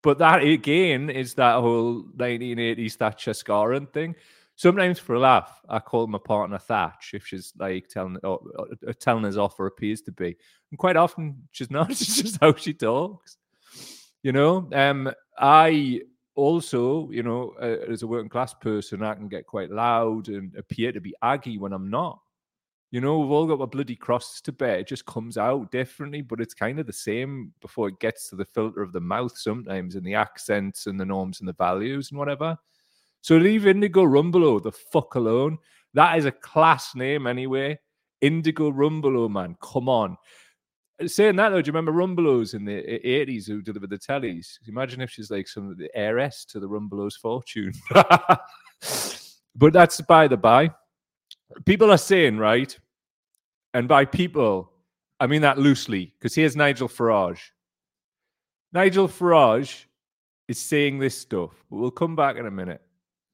But 0.02 0.18
that 0.18 0.42
again 0.42 1.10
is 1.10 1.34
that 1.34 1.60
whole 1.60 2.04
1980s 2.16 2.94
Thatcher 2.94 3.34
scarring 3.34 3.86
thing. 3.86 4.16
Sometimes 4.56 4.98
for 4.98 5.14
a 5.14 5.20
laugh, 5.20 5.60
I 5.68 5.78
call 5.78 6.06
my 6.06 6.18
partner 6.18 6.58
Thatch 6.58 7.12
if 7.14 7.26
she's 7.26 7.52
like 7.58 7.88
telling 7.88 8.16
or, 8.22 8.40
or, 8.56 8.66
or 8.86 8.92
telling 8.92 9.24
us 9.24 9.36
off 9.36 9.58
or 9.58 9.66
appears 9.66 10.02
to 10.02 10.12
be. 10.12 10.36
And 10.70 10.78
quite 10.78 10.96
often 10.96 11.48
she's 11.52 11.70
not. 11.70 11.90
It's 11.90 12.20
just 12.20 12.38
how 12.40 12.54
she 12.54 12.74
talks. 12.74 13.38
You 14.22 14.32
know, 14.32 14.68
um, 14.72 15.10
I 15.38 16.02
also, 16.34 17.10
you 17.10 17.22
know, 17.22 17.54
uh, 17.60 17.90
as 17.90 18.02
a 18.02 18.06
working 18.06 18.28
class 18.28 18.54
person, 18.54 19.02
I 19.02 19.14
can 19.14 19.28
get 19.28 19.46
quite 19.46 19.70
loud 19.70 20.28
and 20.28 20.54
appear 20.56 20.92
to 20.92 21.00
be 21.00 21.14
aggy 21.22 21.58
when 21.58 21.72
I'm 21.72 21.90
not. 21.90 22.20
You 22.92 23.00
know, 23.00 23.18
we've 23.18 23.30
all 23.30 23.46
got 23.46 23.60
our 23.60 23.66
bloody 23.66 23.96
crosses 23.96 24.42
to 24.42 24.52
bear. 24.52 24.78
It 24.78 24.86
just 24.86 25.06
comes 25.06 25.38
out 25.38 25.70
differently, 25.70 26.20
but 26.20 26.42
it's 26.42 26.52
kind 26.52 26.78
of 26.78 26.86
the 26.86 26.92
same 26.92 27.50
before 27.62 27.88
it 27.88 27.98
gets 28.00 28.28
to 28.28 28.36
the 28.36 28.44
filter 28.44 28.82
of 28.82 28.92
the 28.92 29.00
mouth 29.00 29.36
sometimes 29.36 29.96
and 29.96 30.04
the 30.04 30.14
accents 30.14 30.86
and 30.86 31.00
the 31.00 31.06
norms 31.06 31.40
and 31.40 31.48
the 31.48 31.54
values 31.54 32.10
and 32.10 32.18
whatever. 32.18 32.54
So 33.22 33.38
leave 33.38 33.66
Indigo 33.66 34.02
Rumbelow 34.02 34.62
the 34.62 34.72
fuck 34.72 35.14
alone. 35.14 35.56
That 35.94 36.18
is 36.18 36.26
a 36.26 36.32
class 36.32 36.94
name 36.94 37.26
anyway. 37.26 37.78
Indigo 38.20 38.70
Rumbelow, 38.70 39.30
man. 39.30 39.56
Come 39.62 39.88
on. 39.88 40.18
Uh, 41.02 41.08
saying 41.08 41.36
that 41.36 41.48
though, 41.48 41.62
do 41.62 41.68
you 41.68 41.72
remember 41.72 41.92
Rumbelows 41.92 42.52
in 42.52 42.66
the 42.66 42.82
80s 42.82 43.46
who 43.46 43.62
delivered 43.62 43.88
the 43.88 43.98
tellies? 43.98 44.58
Imagine 44.68 45.00
if 45.00 45.10
she's 45.10 45.30
like 45.30 45.48
some 45.48 45.70
of 45.70 45.78
the 45.78 45.90
heiress 45.94 46.44
to 46.46 46.60
the 46.60 46.68
Rumbelows 46.68 47.14
fortune. 47.14 47.72
but 49.56 49.72
that's 49.72 50.02
by 50.02 50.28
the 50.28 50.36
by. 50.36 50.70
People 51.64 51.90
are 51.90 51.98
saying, 51.98 52.36
right? 52.38 52.78
And 53.74 53.88
by 53.88 54.04
people, 54.04 54.70
I 55.18 55.26
mean 55.26 55.42
that 55.42 55.58
loosely, 55.58 56.12
because 56.18 56.34
here's 56.34 56.56
Nigel 56.56 56.88
Farage. 56.88 57.50
Nigel 58.72 59.08
Farage 59.08 59.84
is 60.48 60.60
saying 60.60 60.98
this 60.98 61.16
stuff, 61.16 61.50
but 61.70 61.76
we'll 61.76 61.90
come 61.90 62.16
back 62.16 62.36
in 62.36 62.46
a 62.46 62.50
minute. 62.50 62.82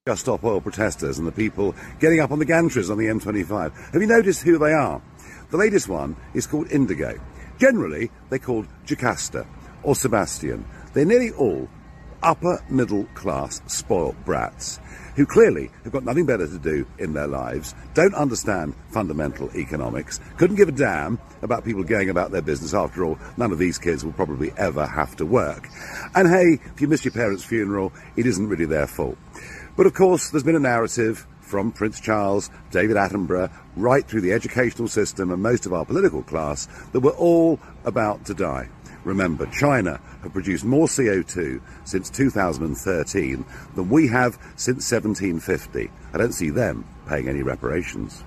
Just 0.07 0.23
Stop 0.23 0.43
Oil 0.45 0.61
protesters 0.61 1.19
and 1.19 1.29
the 1.29 1.33
people 1.33 1.75
getting 2.01 2.21
up 2.21 2.31
on 2.31 2.39
the 2.39 2.47
gantries 2.47 2.91
on 2.91 2.99
the 2.99 3.07
M25. 3.07 3.93
Have 3.93 4.01
you 4.01 4.09
noticed 4.09 4.43
who 4.43 4.59
they 4.59 4.73
are? 4.73 5.03
The 5.51 5.57
latest 5.57 5.89
one 5.89 6.17
is 6.35 6.47
called 6.47 6.71
Indigo. 6.71 7.19
Generally, 7.59 8.11
they're 8.31 8.39
called 8.39 8.67
Jocasta 8.87 9.47
or 9.83 9.95
Sebastian. 9.95 10.65
They're 10.95 11.05
nearly 11.05 11.33
all 11.33 11.69
upper 12.23 12.65
middle 12.69 13.05
class 13.15 13.61
spoilt 13.67 14.17
brats 14.25 14.81
who 15.19 15.27
clearly 15.27 15.69
have 15.83 15.93
got 15.93 16.05
nothing 16.05 16.25
better 16.25 16.47
to 16.47 16.59
do 16.61 16.87
in 17.01 17.13
their 17.13 17.27
lives, 17.27 17.75
don't 17.93 18.15
understand 18.15 18.73
fundamental 18.91 19.51
economics, 19.57 20.21
couldn't 20.37 20.55
give 20.55 20.69
a 20.69 20.73
damn 20.73 21.19
about 21.43 21.65
people 21.65 21.83
going 21.83 22.09
about 22.09 22.31
their 22.31 22.41
business. 22.41 22.73
After 22.73 23.05
all, 23.05 23.19
none 23.37 23.51
of 23.51 23.59
these 23.59 23.79
kids 23.79 24.05
will 24.05 24.13
probably 24.13 24.53
ever 24.57 24.87
have 24.87 25.17
to 25.17 25.27
work. 25.27 25.69
And 26.15 26.29
hey, 26.29 26.61
if 26.73 26.81
you 26.81 26.87
miss 26.87 27.05
your 27.05 27.11
parents' 27.11 27.43
funeral, 27.43 27.93
it 28.17 28.27
isn't 28.27 28.49
really 28.49 28.65
their 28.65 28.87
fault. 28.87 29.19
But 29.77 29.87
of 29.87 29.95
course, 29.95 30.31
there's 30.31 30.45
been 30.45 30.55
a 30.55 30.61
narrative 30.61 31.27
from 31.41 31.73
Prince 31.73 31.99
Charles, 31.99 32.49
David 32.71 32.97
Attenborough, 32.97 33.51
right 33.75 34.07
through 34.07 34.21
the 34.21 34.33
educational 34.33 34.87
system 34.87 35.33
and 35.33 35.43
most 35.43 35.67
of 35.67 35.73
our 35.73 35.85
political 35.85 36.23
class 36.23 36.69
that 36.93 37.01
we're 37.01 37.11
all 37.11 37.59
about 37.85 38.25
to 38.27 38.35
die. 38.35 38.69
Remember, 39.05 39.47
China 39.47 40.01
have 40.23 40.33
produced 40.33 40.65
more 40.65 40.87
CO2 40.87 41.61
since 41.85 42.11
2013 42.11 43.45
than 43.75 43.89
we 43.89 44.07
have 44.09 44.35
since 44.57 44.91
1750. 44.91 45.91
I 46.13 46.19
don't 46.19 46.33
see 46.33 46.51
them 46.51 46.85
paying 47.07 47.29
any 47.29 47.43
reparations. 47.43 48.25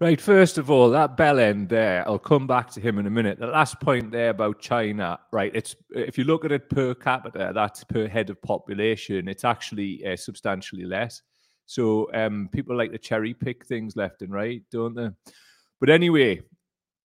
Right, 0.00 0.20
first 0.20 0.58
of 0.58 0.70
all, 0.70 0.90
that 0.90 1.16
bell 1.16 1.38
end 1.38 1.68
there, 1.68 2.06
I'll 2.06 2.18
come 2.18 2.48
back 2.48 2.68
to 2.72 2.80
him 2.80 2.98
in 2.98 3.06
a 3.06 3.10
minute. 3.10 3.38
The 3.38 3.46
last 3.46 3.80
point 3.80 4.10
there 4.10 4.30
about 4.30 4.60
China, 4.60 5.20
right? 5.32 5.52
It's 5.54 5.76
if 5.90 6.18
you 6.18 6.24
look 6.24 6.44
at 6.44 6.50
it 6.50 6.68
per 6.68 6.94
capita, 6.94 7.52
that's 7.54 7.84
per 7.84 8.08
head 8.08 8.28
of 8.28 8.42
population, 8.42 9.28
it's 9.28 9.44
actually 9.44 10.04
uh, 10.04 10.16
substantially 10.16 10.84
less. 10.84 11.22
So 11.66 12.10
um, 12.12 12.48
people 12.52 12.76
like 12.76 12.90
to 12.90 12.98
cherry 12.98 13.34
pick 13.34 13.64
things 13.64 13.94
left 13.94 14.22
and 14.22 14.32
right, 14.32 14.62
don't 14.70 14.94
they? 14.94 15.10
But 15.80 15.90
anyway, 15.90 16.42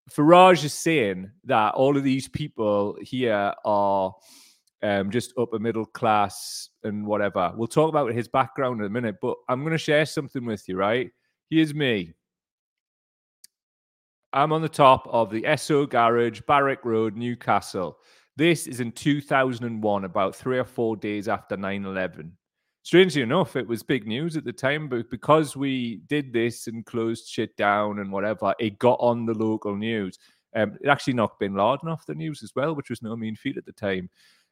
Farage 0.09 0.63
is 0.63 0.73
saying 0.73 1.31
that 1.45 1.73
all 1.75 1.97
of 1.97 2.03
these 2.03 2.27
people 2.27 2.97
here 3.01 3.53
are 3.65 4.15
um, 4.81 5.11
just 5.11 5.33
upper 5.37 5.59
middle 5.59 5.85
class 5.85 6.69
and 6.83 7.05
whatever. 7.05 7.51
We'll 7.55 7.67
talk 7.67 7.89
about 7.89 8.13
his 8.13 8.27
background 8.27 8.79
in 8.79 8.85
a 8.85 8.89
minute, 8.89 9.17
but 9.21 9.35
I'm 9.47 9.61
going 9.61 9.71
to 9.71 9.77
share 9.77 10.05
something 10.05 10.45
with 10.45 10.67
you, 10.67 10.77
right? 10.77 11.09
Here's 11.49 11.73
me. 11.73 12.13
I'm 14.31 14.53
on 14.53 14.61
the 14.61 14.69
top 14.69 15.07
of 15.09 15.31
the 15.31 15.41
Esso 15.41 15.89
Garage, 15.89 16.41
Barrack 16.41 16.85
Road, 16.85 17.15
Newcastle. 17.17 17.97
This 18.37 18.67
is 18.67 18.79
in 18.79 18.91
2001, 18.91 20.05
about 20.05 20.35
three 20.35 20.59
or 20.59 20.65
four 20.65 20.95
days 20.95 21.27
after 21.27 21.57
9 21.57 21.85
11. 21.85 22.37
Strangely 22.83 23.21
enough, 23.21 23.55
it 23.55 23.67
was 23.67 23.83
big 23.83 24.07
news 24.07 24.37
at 24.37 24.45
the 24.45 24.53
time, 24.53 24.87
but 24.87 25.09
because 25.09 25.55
we 25.55 25.97
did 26.07 26.31
this 26.31 26.67
and 26.67 26.85
closed 26.85 27.27
shit 27.27 27.55
down 27.57 27.99
and 27.99 28.11
whatever, 28.11 28.53
it 28.57 28.79
got 28.79 28.97
on 29.01 29.25
the 29.25 29.33
local 29.33 29.75
news. 29.75 30.17
Um, 30.55 30.77
it 30.81 30.87
actually 30.87 31.13
knocked 31.13 31.39
Bin 31.39 31.53
Laden 31.53 31.89
off 31.89 32.05
the 32.05 32.15
news 32.15 32.41
as 32.41 32.55
well, 32.55 32.73
which 32.73 32.89
was 32.89 33.01
no 33.01 33.15
mean 33.15 33.35
feat 33.35 33.57
at 33.57 33.65
the 33.65 33.73
time. 33.73 34.09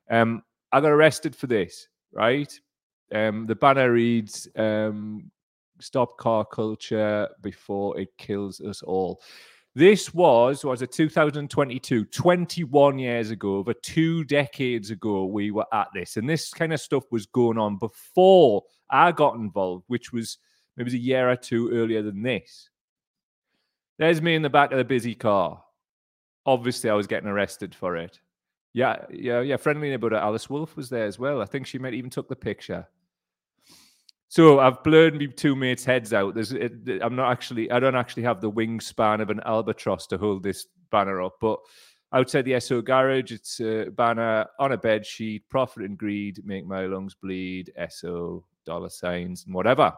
Um, 0.09 0.43
I 0.71 0.81
got 0.81 0.91
arrested 0.91 1.35
for 1.35 1.47
this, 1.47 1.87
right? 2.11 2.51
Um, 3.13 3.45
the 3.45 3.55
banner 3.55 3.91
reads, 3.91 4.47
um, 4.55 5.31
Stop 5.79 6.17
car 6.17 6.43
culture 6.43 7.29
before 7.41 7.99
it 7.99 8.09
kills 8.17 8.59
us 8.61 8.81
all. 8.81 9.21
This 9.77 10.11
was, 10.11 10.65
was 10.65 10.81
a 10.81 10.87
2022, 10.87 12.05
21 12.05 12.97
years 12.97 13.29
ago, 13.29 13.57
over 13.57 13.75
two 13.75 14.23
decades 14.23 14.89
ago, 14.89 15.25
we 15.25 15.51
were 15.51 15.67
at 15.71 15.89
this. 15.93 16.17
And 16.17 16.27
this 16.27 16.51
kind 16.51 16.73
of 16.73 16.81
stuff 16.81 17.03
was 17.11 17.27
going 17.27 17.59
on 17.59 17.77
before 17.77 18.63
I 18.89 19.11
got 19.11 19.35
involved, 19.35 19.83
which 19.85 20.11
was 20.11 20.39
maybe 20.77 20.95
a 20.95 20.97
year 20.97 21.29
or 21.29 21.35
two 21.35 21.69
earlier 21.69 22.01
than 22.01 22.23
this. 22.23 22.71
There's 23.99 24.19
me 24.19 24.33
in 24.33 24.41
the 24.41 24.49
back 24.49 24.71
of 24.71 24.79
the 24.79 24.83
busy 24.83 25.13
car. 25.13 25.63
Obviously, 26.47 26.89
I 26.89 26.95
was 26.95 27.05
getting 27.05 27.29
arrested 27.29 27.75
for 27.75 27.97
it. 27.97 28.19
Yeah, 28.73 29.05
yeah, 29.11 29.41
yeah. 29.41 29.57
Friendly 29.57 29.91
neighborhood 29.91 30.17
Alice 30.17 30.49
Wolf 30.49 30.75
was 30.75 30.89
there 30.89 31.05
as 31.05 31.19
well. 31.19 31.39
I 31.39 31.45
think 31.45 31.67
she 31.67 31.77
might 31.77 31.93
even 31.93 32.09
took 32.09 32.29
the 32.29 32.35
picture. 32.35 32.87
So 34.37 34.59
I've 34.59 34.83
blurred 34.83 35.15
me 35.15 35.25
two 35.25 35.55
mates' 35.55 35.83
heads 35.83 36.13
out. 36.13 36.35
There's, 36.35 36.51
it, 36.51 36.71
I'm 37.01 37.15
not 37.15 37.31
actually, 37.31 37.71
I 37.71 37.79
don't 37.79 37.95
actually 37.95 38.21
have 38.21 38.39
the 38.39 38.51
wingspan 38.51 39.19
of 39.19 39.31
an 39.31 39.41
albatross 39.47 40.05
to 40.09 40.19
hold 40.19 40.43
this 40.43 40.67
banner 40.91 41.23
up, 41.23 41.37
but 41.41 41.57
outside 42.13 42.43
the 42.43 42.51
Esso 42.51 42.83
garage, 42.83 43.31
it's 43.31 43.59
a 43.61 43.85
banner 43.89 44.45
on 44.59 44.73
a 44.73 44.77
bed 44.77 45.07
sheet, 45.07 45.49
profit 45.49 45.85
and 45.85 45.97
greed, 45.97 46.45
make 46.45 46.67
my 46.67 46.85
lungs 46.85 47.15
bleed, 47.15 47.73
Esso, 47.81 48.43
dollar 48.63 48.89
signs, 48.89 49.45
and 49.45 49.55
whatever. 49.55 49.91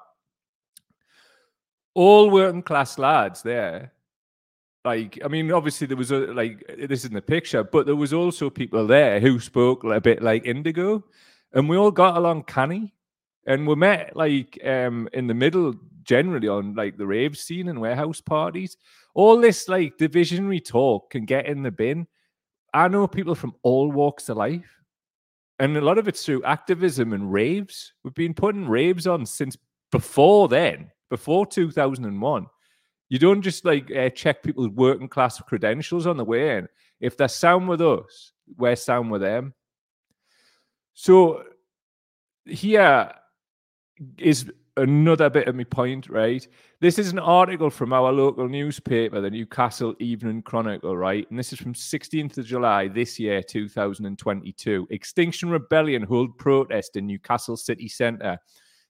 All 1.93 2.29
working 2.29 2.63
class 2.63 2.97
lads 2.97 3.41
there. 3.41 3.91
Like, 4.85 5.19
I 5.21 5.27
mean, 5.27 5.51
obviously 5.51 5.85
there 5.85 5.97
was 5.97 6.11
a 6.11 6.19
like 6.19 6.65
this 6.77 7.01
is 7.01 7.07
in 7.07 7.13
the 7.13 7.21
picture, 7.21 7.65
but 7.65 7.85
there 7.85 7.97
was 7.97 8.13
also 8.13 8.49
people 8.49 8.87
there 8.87 9.19
who 9.19 9.41
spoke 9.41 9.83
a 9.83 9.99
bit 9.99 10.21
like 10.21 10.45
Indigo, 10.45 11.03
and 11.51 11.67
we 11.67 11.75
all 11.75 11.91
got 11.91 12.15
along 12.15 12.43
canny 12.43 12.93
and 13.45 13.67
we 13.67 13.75
met 13.75 14.15
like 14.15 14.59
um 14.65 15.09
in 15.13 15.27
the 15.27 15.33
middle 15.33 15.73
generally 16.03 16.47
on 16.47 16.73
like 16.73 16.97
the 16.97 17.05
rave 17.05 17.37
scene 17.37 17.67
and 17.69 17.79
warehouse 17.79 18.19
parties. 18.19 18.77
All 19.13 19.39
this 19.39 19.67
like 19.67 19.97
divisionary 19.97 20.63
talk 20.63 21.11
can 21.11 21.25
get 21.25 21.45
in 21.45 21.61
the 21.61 21.71
bin. 21.71 22.07
I 22.73 22.87
know 22.87 23.07
people 23.07 23.35
from 23.35 23.53
all 23.63 23.91
walks 23.91 24.27
of 24.29 24.37
life. 24.37 24.65
And 25.59 25.75
a 25.77 25.81
lot 25.81 25.97
of 25.97 26.07
it's 26.07 26.25
through 26.25 26.43
activism 26.43 27.13
and 27.13 27.31
raves. 27.31 27.93
We've 28.03 28.13
been 28.13 28.33
putting 28.33 28.67
raves 28.67 29.07
on 29.07 29.25
since 29.25 29.57
before 29.91 30.47
then 30.47 30.91
before 31.09 31.45
2001 31.47 32.45
you 33.09 33.17
don't 33.17 33.41
just 33.41 33.65
like 33.65 33.89
uh, 33.95 34.09
check 34.09 34.43
people's 34.43 34.69
working 34.69 35.07
class 35.09 35.41
credentials 35.41 36.05
on 36.05 36.15
the 36.15 36.23
way 36.23 36.57
in. 36.57 36.67
If 37.01 37.17
they're 37.17 37.27
sound 37.27 37.67
with 37.67 37.81
us 37.81 38.33
we're 38.57 38.75
sound 38.75 39.11
with 39.11 39.21
them. 39.21 39.53
So 40.93 41.43
here 42.45 43.11
is 44.17 44.51
another 44.77 45.29
bit 45.29 45.47
of 45.47 45.55
my 45.55 45.63
point, 45.63 46.09
right? 46.09 46.47
This 46.79 46.97
is 46.97 47.11
an 47.11 47.19
article 47.19 47.69
from 47.69 47.91
our 47.91 48.11
local 48.11 48.47
newspaper, 48.47 49.19
the 49.19 49.29
Newcastle 49.29 49.93
Evening 49.99 50.41
Chronicle, 50.41 50.95
right? 50.95 51.29
And 51.29 51.37
this 51.37 51.51
is 51.51 51.59
from 51.59 51.73
16th 51.73 52.37
of 52.37 52.45
July 52.45 52.87
this 52.87 53.19
year, 53.19 53.43
2022. 53.43 54.87
Extinction 54.89 55.49
Rebellion 55.49 56.03
hold 56.03 56.37
protest 56.37 56.95
in 56.95 57.07
Newcastle 57.07 57.57
city 57.57 57.89
centre. 57.89 58.37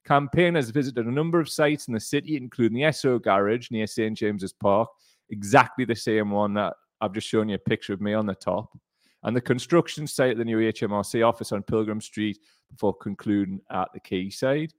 Campaigners 0.05 0.69
visited 0.69 1.07
a 1.07 1.11
number 1.11 1.39
of 1.39 1.49
sites 1.49 1.87
in 1.87 1.93
the 1.93 1.99
city, 1.99 2.37
including 2.37 2.77
the 2.77 2.83
Esso 2.83 3.21
garage 3.21 3.71
near 3.71 3.87
St 3.87 4.17
James's 4.17 4.53
Park, 4.53 4.89
exactly 5.29 5.85
the 5.85 5.95
same 5.95 6.31
one 6.31 6.53
that 6.53 6.73
I've 7.01 7.13
just 7.13 7.27
shown 7.27 7.49
you 7.49 7.55
a 7.55 7.59
picture 7.59 7.93
of 7.93 8.01
me 8.01 8.13
on 8.13 8.25
the 8.25 8.35
top, 8.35 8.77
and 9.23 9.35
the 9.35 9.41
construction 9.41 10.07
site 10.07 10.31
at 10.31 10.37
the 10.37 10.45
new 10.45 10.57
HMRC 10.57 11.27
office 11.27 11.51
on 11.51 11.63
Pilgrim 11.63 12.01
Street 12.01 12.39
before 12.69 12.95
concluding 12.95 13.59
at 13.71 13.89
the 13.93 13.99
quayside 13.99 14.73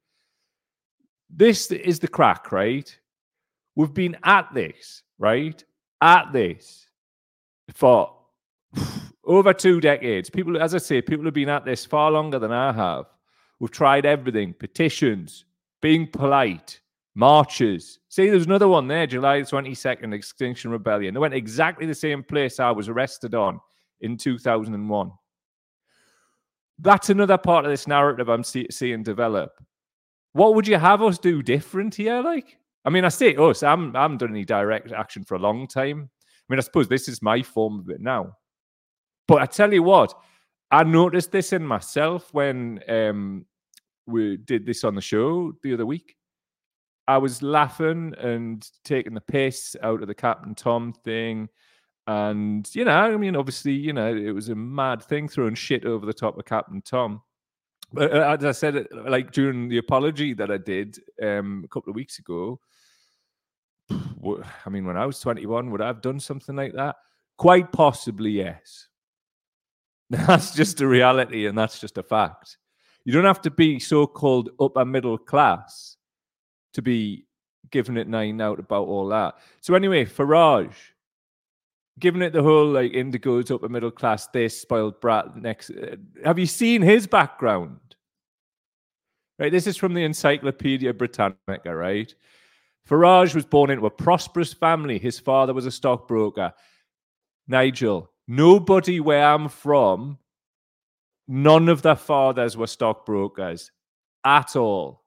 this 1.35 1.71
is 1.71 1.99
the 1.99 2.09
crack, 2.09 2.53
right? 2.53 2.97
We've 3.77 3.95
been 3.95 4.17
at 4.25 4.53
this, 4.53 5.03
right? 5.19 5.63
At 6.01 6.33
this 6.33 6.87
for 7.75 8.15
over 9.25 9.53
two 9.53 9.81
decades. 9.81 10.31
People, 10.31 10.61
as 10.61 10.75
I 10.75 10.79
say, 10.79 11.01
people 11.01 11.25
have 11.25 11.35
been 11.35 11.49
at 11.49 11.65
this 11.65 11.85
far 11.85 12.11
longer 12.11 12.39
than 12.39 12.53
I 12.53 12.73
have. 12.73 13.07
We've 13.59 13.71
tried 13.71 14.07
everything 14.07 14.55
petitions, 14.55 15.45
being 15.83 16.07
polite, 16.07 16.81
marches. 17.15 17.99
See, 18.09 18.29
there's 18.29 18.47
another 18.47 18.69
one 18.69 18.89
there, 18.89 19.07
July 19.07 19.41
22nd, 19.43 20.15
Extinction 20.15 20.71
Rebellion. 20.71 21.15
They 21.15 21.21
went 21.21 21.35
exactly 21.35 21.87
the 21.87 21.95
same 21.95 22.23
place 22.23 22.59
I 22.59 22.71
was 22.71 22.89
arrested 22.89 23.35
on 23.35 23.61
in 24.01 24.17
2001. 24.17 25.13
That's 26.79 27.11
another 27.11 27.37
part 27.37 27.67
of 27.67 27.71
this 27.71 27.87
narrative 27.87 28.31
I'm 28.31 28.43
see- 28.43 28.69
seeing 28.71 29.03
develop. 29.03 29.53
What 30.33 30.55
would 30.55 30.69
you 30.69 30.79
have 30.79 31.03
us 31.03 31.19
do 31.19 31.43
different 31.43 31.95
here? 31.95 32.23
Like, 32.23 32.59
I 32.85 32.91
mean, 32.91 33.05
I 33.05 33.09
say 33.09 33.35
us. 33.37 33.63
I'm 33.63 33.95
I 33.97 34.03
haven't 34.03 34.19
done 34.19 34.31
any 34.31 34.45
direct 34.45 34.93
action 34.93 35.25
for 35.25 35.35
a 35.35 35.41
long 35.41 35.67
time. 35.67 36.09
I 36.19 36.53
mean, 36.53 36.59
I 36.59 36.63
suppose 36.63 36.89
this 36.89 37.09
is 37.09 37.23
my 37.23 37.43
form 37.43 37.81
of 37.81 37.91
it 37.91 38.01
now. 38.01 38.37
But 39.29 39.43
I 39.43 39.47
tell 39.47 39.73
you 39.73 39.83
what, 39.83 40.15
I 40.71 40.85
noticed 40.85 41.33
this 41.33 41.53
in 41.53 41.65
myself 41.67 42.33
when 42.33 42.81
um, 42.89 43.47
we 44.07 44.37
did 44.37 44.67
this 44.67 44.85
on 44.85 44.95
the 44.95 45.01
show 45.01 45.53
the 45.63 45.75
other 45.75 45.87
week. 45.87 46.17
I 47.09 47.19
was 47.19 47.43
laughing 47.43 48.15
and 48.19 48.69
taking 48.85 49.15
the 49.15 49.21
piss 49.21 49.75
out 49.83 50.01
of 50.01 50.09
the 50.09 50.15
Captain 50.15 50.55
Tom 50.55 50.93
thing. 51.05 51.49
And, 52.07 52.69
you 52.75 52.85
know, 52.85 52.93
I 52.93 53.17
mean, 53.17 53.37
obviously, 53.37 53.73
you 53.73 53.93
know, 53.93 54.15
it 54.15 54.31
was 54.31 54.49
a 54.49 54.55
mad 54.55 55.03
thing 55.03 55.29
throwing 55.29 55.55
shit 55.55 55.85
over 55.85 56.07
the 56.07 56.13
top 56.13 56.39
of 56.39 56.45
Captain 56.45 56.83
Tom. 56.83 57.23
But 57.93 58.13
uh, 58.13 58.37
as 58.39 58.45
I 58.45 58.53
said, 58.53 58.77
uh, 58.77 59.11
like 59.11 59.33
during 59.33 59.69
the 59.69 59.79
apology 59.79 60.35
that 60.35 60.51
I 60.51 60.59
did 60.59 60.99
um, 61.23 61.63
a 61.65 61.69
couple 61.69 61.91
of 61.91 61.97
weeks 61.97 62.19
ago, 62.19 62.61
I 63.91 64.71
mean, 64.71 64.87
when 64.87 64.97
I 64.97 65.07
was 65.07 65.19
21, 65.21 65.71
would 65.71 65.81
I 65.81 65.89
have 65.89 66.03
done 66.03 66.21
something 66.21 66.55
like 66.55 66.75
that? 66.75 66.97
Quite 67.37 67.73
possibly, 67.73 68.31
yes. 68.31 68.89
That's 70.11 70.55
just 70.55 70.81
a 70.81 70.87
reality 70.87 71.47
and 71.47 71.57
that's 71.57 71.79
just 71.79 71.97
a 71.97 72.03
fact. 72.03 72.59
You 73.05 73.13
don't 73.13 73.25
have 73.25 73.41
to 73.43 73.51
be 73.51 73.79
so 73.79 74.09
called 74.09 74.51
upper 74.61 74.85
middle 74.85 75.17
class 75.17 75.97
to 76.75 76.83
be 76.83 77.27
giving 77.71 77.97
it 77.97 78.09
nine 78.09 78.41
out 78.41 78.59
about 78.59 78.89
all 78.89 79.07
that. 79.09 79.37
So, 79.61 79.75
anyway, 79.75 80.05
Farage, 80.05 80.75
giving 82.01 82.23
it 82.23 82.33
the 82.33 82.43
whole 82.43 82.67
like 82.67 82.93
Indigo's 82.93 83.51
upper 83.51 83.69
middle 83.69 83.91
class, 83.91 84.27
this 84.29 84.61
spoiled 84.61 85.01
brat. 85.01 85.37
Next, 85.37 85.71
uh, 85.71 85.97
have 86.25 86.39
you 86.39 86.47
seen 86.47 86.83
his 86.83 87.07
background? 87.07 87.79
Right, 89.39 89.53
this 89.53 89.67
is 89.67 89.77
from 89.77 89.95
the 89.95 90.05
Encyclopedia 90.05 90.93
Britannica. 90.93 91.75
Right, 91.75 92.15
Farage 92.89 93.35
was 93.35 93.45
born 93.45 93.71
into 93.71 93.87
a 93.87 93.91
prosperous 93.91 94.53
family. 94.53 94.99
His 94.99 95.19
father 95.19 95.55
was 95.55 95.67
a 95.67 95.71
stockbroker. 95.71 96.53
Nigel, 97.47 98.11
nobody 98.29 99.01
where 99.01 99.25
I'm 99.25 99.49
from, 99.49 100.19
none 101.29 101.69
of 101.69 101.83
their 101.83 101.97
fathers 101.97 102.57
were 102.57 102.67
stockbrokers 102.67 103.71
at 104.25 104.57
all. 104.57 105.05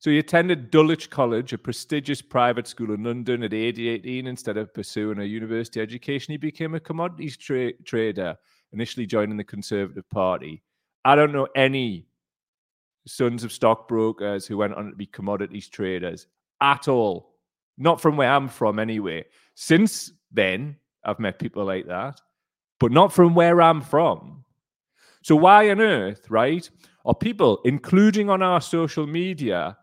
So 0.00 0.10
he 0.10 0.18
attended 0.18 0.70
Dulwich 0.70 1.10
College, 1.10 1.52
a 1.52 1.58
prestigious 1.58 2.22
private 2.22 2.68
school 2.68 2.94
in 2.94 3.02
London 3.02 3.42
at 3.42 3.52
age 3.52 3.80
18. 3.80 4.28
Instead 4.28 4.56
of 4.56 4.72
pursuing 4.72 5.18
a 5.18 5.24
university 5.24 5.80
education, 5.80 6.32
he 6.32 6.36
became 6.36 6.74
a 6.74 6.80
commodities 6.80 7.36
tra- 7.36 7.72
trader, 7.84 8.36
initially 8.72 9.06
joining 9.06 9.36
the 9.36 9.44
Conservative 9.44 10.08
Party. 10.08 10.62
I 11.04 11.16
don't 11.16 11.32
know 11.32 11.48
any 11.56 12.06
sons 13.08 13.42
of 13.42 13.50
stockbrokers 13.50 14.46
who 14.46 14.56
went 14.56 14.74
on 14.74 14.90
to 14.90 14.96
be 14.96 15.06
commodities 15.06 15.68
traders 15.68 16.28
at 16.60 16.86
all. 16.86 17.34
Not 17.76 18.00
from 18.00 18.16
where 18.16 18.30
I'm 18.30 18.48
from, 18.48 18.78
anyway. 18.78 19.24
Since 19.54 20.12
then, 20.30 20.76
I've 21.04 21.18
met 21.18 21.38
people 21.38 21.64
like 21.64 21.86
that, 21.86 22.20
but 22.78 22.92
not 22.92 23.12
from 23.12 23.34
where 23.34 23.60
I'm 23.62 23.80
from. 23.80 24.44
So, 25.22 25.34
why 25.34 25.70
on 25.70 25.80
earth, 25.80 26.30
right, 26.30 26.68
are 27.04 27.14
people, 27.14 27.60
including 27.64 28.30
on 28.30 28.42
our 28.42 28.60
social 28.60 29.06
media, 29.06 29.76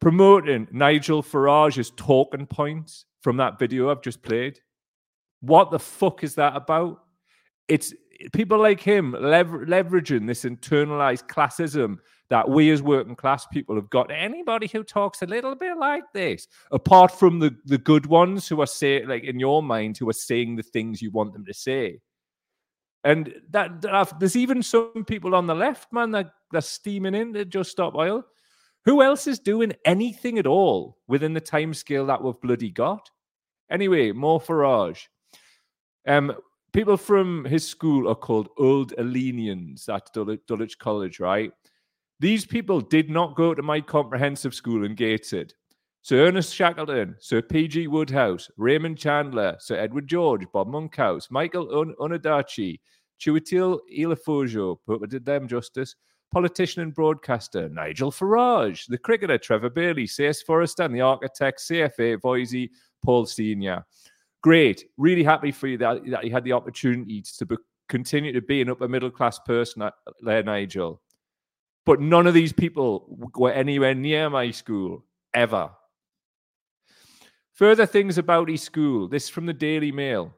promoting 0.00 0.66
Nigel 0.72 1.22
Farage's 1.22 1.92
talking 1.96 2.46
points 2.46 3.04
from 3.22 3.36
that 3.36 3.58
video 3.58 3.90
I've 3.90 4.02
just 4.02 4.22
played. 4.22 4.58
What 5.40 5.70
the 5.70 5.78
fuck 5.78 6.24
is 6.24 6.34
that 6.36 6.56
about? 6.56 7.00
It's 7.68 7.94
people 8.32 8.58
like 8.58 8.80
him 8.80 9.12
lever- 9.18 9.66
leveraging 9.66 10.26
this 10.26 10.44
internalized 10.44 11.28
classism 11.28 11.98
that 12.28 12.48
we 12.48 12.70
as 12.70 12.82
working 12.82 13.16
class 13.16 13.46
people 13.46 13.74
have 13.74 13.90
got. 13.90 14.10
Anybody 14.10 14.68
who 14.68 14.84
talks 14.84 15.22
a 15.22 15.26
little 15.26 15.54
bit 15.54 15.76
like 15.78 16.04
this, 16.14 16.46
apart 16.70 17.10
from 17.10 17.40
the, 17.40 17.54
the 17.64 17.78
good 17.78 18.06
ones 18.06 18.46
who 18.46 18.60
are 18.60 18.66
saying, 18.66 19.08
like 19.08 19.24
in 19.24 19.40
your 19.40 19.62
mind, 19.62 19.98
who 19.98 20.08
are 20.08 20.14
saying 20.14 20.56
the 20.56 20.62
things 20.62 21.02
you 21.02 21.10
want 21.10 21.32
them 21.32 21.44
to 21.44 21.54
say. 21.54 22.00
And 23.02 23.34
that, 23.50 23.80
that 23.80 24.20
there's 24.20 24.36
even 24.36 24.62
some 24.62 25.04
people 25.06 25.34
on 25.34 25.46
the 25.46 25.54
left, 25.54 25.92
man, 25.92 26.10
that 26.12 26.32
they're 26.52 26.60
steaming 26.60 27.14
in 27.14 27.32
to 27.32 27.44
just 27.44 27.70
stop 27.70 27.94
oil. 27.94 28.24
Who 28.84 29.02
else 29.02 29.26
is 29.26 29.38
doing 29.38 29.72
anything 29.84 30.38
at 30.38 30.46
all 30.46 30.98
within 31.06 31.34
the 31.34 31.40
time 31.40 31.74
scale 31.74 32.06
that 32.06 32.22
we've 32.22 32.40
bloody 32.40 32.70
got? 32.70 33.10
Anyway, 33.70 34.12
more 34.12 34.40
Farage. 34.40 35.06
Um, 36.06 36.34
people 36.72 36.96
from 36.96 37.44
his 37.44 37.66
school 37.66 38.08
are 38.08 38.14
called 38.14 38.48
Old 38.58 38.92
Alleynians 38.96 39.88
at 39.88 40.12
Dulwich 40.14 40.78
College, 40.78 41.20
right? 41.20 41.52
These 42.20 42.46
people 42.46 42.80
did 42.80 43.10
not 43.10 43.36
go 43.36 43.54
to 43.54 43.62
my 43.62 43.80
comprehensive 43.80 44.54
school 44.54 44.84
in 44.84 44.94
Gateshead. 44.94 45.54
Sir 46.02 46.26
Ernest 46.26 46.54
Shackleton, 46.54 47.14
Sir 47.18 47.42
P.G. 47.42 47.86
Wodehouse, 47.86 48.50
Raymond 48.56 48.96
Chandler, 48.96 49.56
Sir 49.58 49.76
Edward 49.76 50.06
George, 50.08 50.46
Bob 50.52 50.68
Monkhouse, 50.68 51.30
Michael 51.30 51.78
Un- 51.78 51.94
Onadachi, 52.00 52.80
Chiwetel 53.20 53.78
Ejiofor, 53.94 54.78
hope 54.86 55.02
I 55.02 55.06
did 55.06 55.26
them 55.26 55.46
justice, 55.46 55.94
politician 56.32 56.82
and 56.82 56.94
broadcaster 56.94 57.68
Nigel 57.68 58.10
Farage, 58.10 58.86
the 58.88 58.98
cricketer 58.98 59.38
Trevor 59.38 59.70
Bailey, 59.70 60.06
C.S. 60.06 60.42
Forester, 60.42 60.84
and 60.84 60.94
the 60.94 61.00
architect 61.00 61.60
CFA 61.60 62.18
Voysey 62.18 62.70
Paul 63.04 63.26
Senior. 63.26 63.84
Great, 64.42 64.84
really 64.96 65.24
happy 65.24 65.52
for 65.52 65.66
you 65.66 65.78
that, 65.78 66.04
that 66.06 66.24
you 66.24 66.32
had 66.32 66.44
the 66.44 66.52
opportunity 66.52 67.22
to 67.22 67.46
be, 67.46 67.56
continue 67.88 68.32
to 68.32 68.40
be 68.40 68.62
an 68.62 68.70
upper 68.70 68.88
middle 68.88 69.10
class 69.10 69.38
person 69.40 69.82
uh, 69.82 69.90
there, 70.22 70.42
Nigel. 70.42 71.02
But 71.84 72.00
none 72.00 72.26
of 72.26 72.34
these 72.34 72.52
people 72.52 73.06
were 73.34 73.52
anywhere 73.52 73.94
near 73.94 74.30
my 74.30 74.50
school 74.50 75.04
ever. 75.34 75.70
Further 77.54 77.86
things 77.86 78.16
about 78.16 78.48
his 78.48 78.62
school. 78.62 79.08
This 79.08 79.28
from 79.28 79.46
the 79.46 79.52
Daily 79.52 79.92
Mail. 79.92 80.34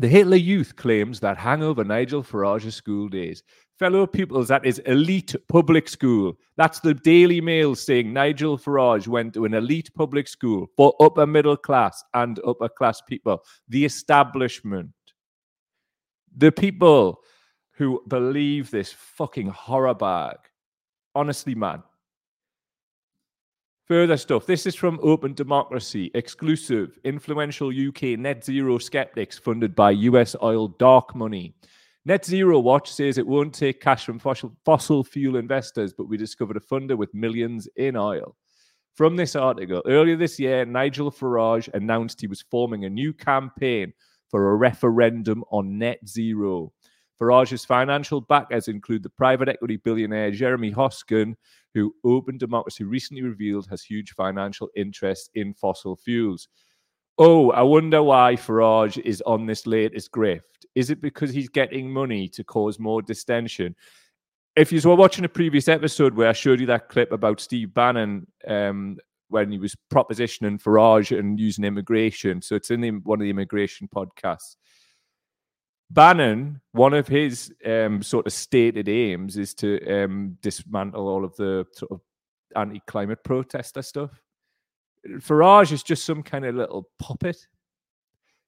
The 0.00 0.08
Hitler 0.08 0.36
Youth 0.36 0.74
claims 0.74 1.20
that 1.20 1.38
hangover 1.38 1.84
Nigel 1.84 2.22
Farage's 2.22 2.74
school 2.74 3.08
days. 3.08 3.44
Fellow 3.78 4.06
pupils 4.06 4.50
at 4.50 4.64
his 4.64 4.80
elite 4.80 5.34
public 5.48 5.88
school. 5.88 6.34
That's 6.56 6.80
the 6.80 6.94
Daily 6.94 7.40
Mail 7.40 7.74
saying 7.74 8.12
Nigel 8.12 8.58
Farage 8.58 9.06
went 9.06 9.34
to 9.34 9.44
an 9.44 9.54
elite 9.54 9.90
public 9.94 10.26
school 10.26 10.68
for 10.76 10.94
upper 11.00 11.26
middle 11.26 11.56
class 11.56 12.02
and 12.14 12.40
upper 12.46 12.68
class 12.68 13.00
people. 13.00 13.42
The 13.68 13.84
establishment. 13.84 14.90
The 16.36 16.50
people 16.50 17.20
who 17.72 18.02
believe 18.08 18.70
this 18.70 18.92
fucking 18.92 19.48
horror 19.48 19.94
bag. 19.94 20.36
Honestly, 21.14 21.54
man. 21.54 21.82
Further 23.88 24.16
stuff. 24.16 24.46
This 24.46 24.64
is 24.64 24.74
from 24.74 24.98
Open 25.02 25.34
Democracy, 25.34 26.10
exclusive, 26.14 26.98
influential 27.04 27.68
UK 27.68 28.18
net 28.18 28.42
zero 28.42 28.78
skeptics 28.78 29.38
funded 29.38 29.74
by 29.76 29.90
US 29.90 30.34
oil 30.42 30.68
dark 30.68 31.14
money. 31.14 31.54
Net 32.06 32.24
Zero 32.24 32.60
Watch 32.60 32.90
says 32.90 33.18
it 33.18 33.26
won't 33.26 33.52
take 33.52 33.82
cash 33.82 34.06
from 34.06 34.18
fossil, 34.18 35.04
fuel 35.04 35.36
investors, 35.36 35.92
but 35.92 36.08
we 36.08 36.16
discovered 36.16 36.56
a 36.56 36.60
funder 36.60 36.96
with 36.96 37.12
millions 37.12 37.68
in 37.76 37.94
oil. 37.94 38.36
From 38.94 39.16
this 39.16 39.36
article, 39.36 39.82
earlier 39.84 40.16
this 40.16 40.40
year, 40.40 40.64
Nigel 40.64 41.10
Farage 41.10 41.68
announced 41.74 42.22
he 42.22 42.26
was 42.26 42.44
forming 42.50 42.86
a 42.86 42.90
new 42.90 43.12
campaign 43.12 43.92
for 44.30 44.50
a 44.50 44.56
referendum 44.56 45.44
on 45.50 45.76
net 45.76 45.98
zero. 46.08 46.72
Farage's 47.20 47.64
financial 47.64 48.20
backers 48.20 48.68
include 48.68 49.02
the 49.02 49.10
private 49.10 49.48
equity 49.48 49.76
billionaire 49.76 50.30
Jeremy 50.30 50.72
Hosking, 50.72 51.34
who 51.74 51.94
Open 52.04 52.38
Democracy 52.38 52.84
recently 52.84 53.22
revealed 53.22 53.66
has 53.68 53.82
huge 53.82 54.12
financial 54.12 54.70
interest 54.76 55.30
in 55.34 55.52
fossil 55.52 55.96
fuels. 55.96 56.48
Oh, 57.18 57.50
I 57.50 57.62
wonder 57.62 58.02
why 58.02 58.36
Farage 58.36 58.98
is 58.98 59.22
on 59.26 59.46
this 59.46 59.66
latest 59.66 60.12
grift. 60.12 60.40
Is 60.74 60.90
it 60.90 61.00
because 61.00 61.32
he's 61.32 61.48
getting 61.48 61.92
money 61.92 62.28
to 62.28 62.44
cause 62.44 62.78
more 62.78 63.02
distension? 63.02 63.74
If 64.56 64.72
you 64.72 64.80
were 64.88 64.94
watching 64.94 65.24
a 65.24 65.28
previous 65.28 65.68
episode 65.68 66.14
where 66.14 66.28
I 66.28 66.32
showed 66.32 66.60
you 66.60 66.66
that 66.66 66.88
clip 66.88 67.10
about 67.10 67.40
Steve 67.40 67.74
Bannon 67.74 68.26
um, 68.46 68.98
when 69.28 69.50
he 69.50 69.58
was 69.58 69.76
propositioning 69.92 70.62
Farage 70.62 71.16
and 71.16 71.38
using 71.38 71.64
immigration, 71.64 72.40
so 72.40 72.54
it's 72.54 72.70
in 72.70 72.80
the, 72.80 72.90
one 72.90 73.18
of 73.20 73.24
the 73.24 73.30
immigration 73.30 73.88
podcasts. 73.94 74.56
Bannon, 75.94 76.60
one 76.72 76.92
of 76.92 77.06
his 77.06 77.54
um, 77.64 78.02
sort 78.02 78.26
of 78.26 78.32
stated 78.32 78.88
aims 78.88 79.36
is 79.36 79.54
to 79.54 79.80
um, 79.88 80.36
dismantle 80.42 81.06
all 81.06 81.24
of 81.24 81.36
the 81.36 81.66
sort 81.72 81.92
of 81.92 82.00
anti-climate 82.56 83.22
protester 83.22 83.80
stuff. 83.80 84.10
Farage 85.18 85.72
is 85.72 85.82
just 85.82 86.04
some 86.04 86.22
kind 86.22 86.44
of 86.44 86.56
little 86.56 86.88
puppet. 86.98 87.36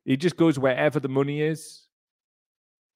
He 0.05 0.17
just 0.17 0.37
goes 0.37 0.59
wherever 0.59 0.99
the 1.01 1.09
money 1.09 1.43
is. 1.43 1.83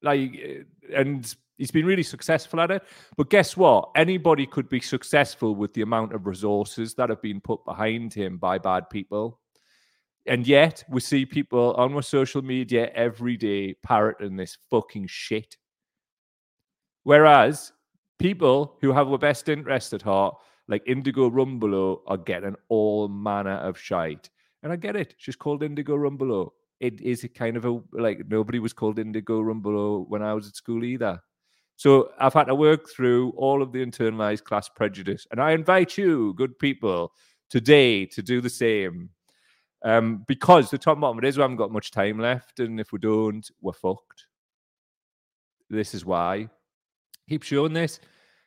Like, 0.03 0.37
eh, 0.43 0.63
and 0.95 1.35
he's 1.59 1.71
been 1.71 1.87
really 1.87 2.03
successful 2.03 2.61
at 2.61 2.71
it. 2.71 2.83
But 3.17 3.31
guess 3.31 3.57
what? 3.57 3.91
Anybody 3.95 4.47
could 4.47 4.69
be 4.69 4.81
successful 4.81 5.55
with 5.55 5.75
the 5.75 5.83
amount 5.83 6.13
of 6.13 6.27
resources 6.27 6.95
that 6.95 7.11
have 7.11 7.21
been 7.23 7.41
put 7.41 7.65
behind 7.65 8.15
him 8.15 8.39
by 8.39 8.59
bad 8.59 8.89
people. 8.91 9.40
And 10.27 10.47
yet 10.47 10.85
we 10.89 11.01
see 11.01 11.25
people 11.25 11.75
on 11.75 11.95
our 11.95 12.03
social 12.03 12.43
media 12.43 12.91
every 12.95 13.37
day 13.37 13.75
parroting 13.83 14.37
this 14.37 14.59
fucking 14.71 15.07
shit. 15.09 15.57
Whereas 17.05 17.73
people 18.19 18.77
who 18.81 18.93
have 18.93 19.09
the 19.09 19.19
best 19.19 19.49
interest 19.49 19.93
at 19.93 20.03
heart, 20.03 20.37
like 20.69 20.83
Indigo 20.87 21.31
Rumbelow, 21.31 22.01
are 22.07 22.19
getting 22.19 22.55
all 22.69 23.09
manner 23.09 23.57
of 23.57 23.79
shite. 23.79 24.29
And 24.63 24.73
I 24.73 24.77
get 24.77 24.95
it. 24.95 25.15
She's 25.17 25.37
called 25.37 25.63
Indigo 25.63 25.97
Rumbelow. 25.97 26.51
It 26.81 27.01
is 27.01 27.25
a 27.25 27.29
kind 27.29 27.57
of 27.57 27.65
a 27.65 27.81
like 27.93 28.23
nobody 28.29 28.59
was 28.59 28.73
called 28.73 28.99
Indigo 28.99 29.41
Rumbelow 29.41 30.09
when 30.09 30.23
I 30.23 30.35
was 30.35 30.49
at 30.49 30.57
school 30.57 30.85
either. 30.85 31.21
So 31.77 32.11
I've 32.19 32.35
had 32.35 32.45
to 32.45 32.55
work 32.55 32.91
through 32.91 33.31
all 33.37 33.63
of 33.63 33.73
the 33.73 33.85
internalized 33.85 34.45
class 34.45 34.69
prejudice. 34.69 35.27
And 35.31 35.41
I 35.41 35.53
invite 35.53 35.97
you, 35.97 36.35
good 36.35 36.59
people, 36.59 37.13
today 37.49 38.05
to 38.05 38.23
do 38.23 38.43
the 38.43 38.51
same. 38.51 39.09
Um, 39.83 40.25
because 40.29 40.71
the 40.71 40.79
top 40.79 41.01
bottom 41.01 41.19
of 41.19 41.25
it 41.25 41.29
is 41.29 41.37
we 41.37 41.43
haven't 41.43 41.57
got 41.57 41.73
much 41.73 41.91
time 41.91 42.19
left, 42.19 42.61
and 42.61 42.79
if 42.79 42.93
we 42.93 42.99
don't, 42.99 43.49
we're 43.61 43.73
fucked. 43.73 44.27
This 45.71 45.95
is 45.95 46.05
why. 46.05 46.49
Keep 47.29 47.45
showing 47.45 47.73
this. 47.73 48.01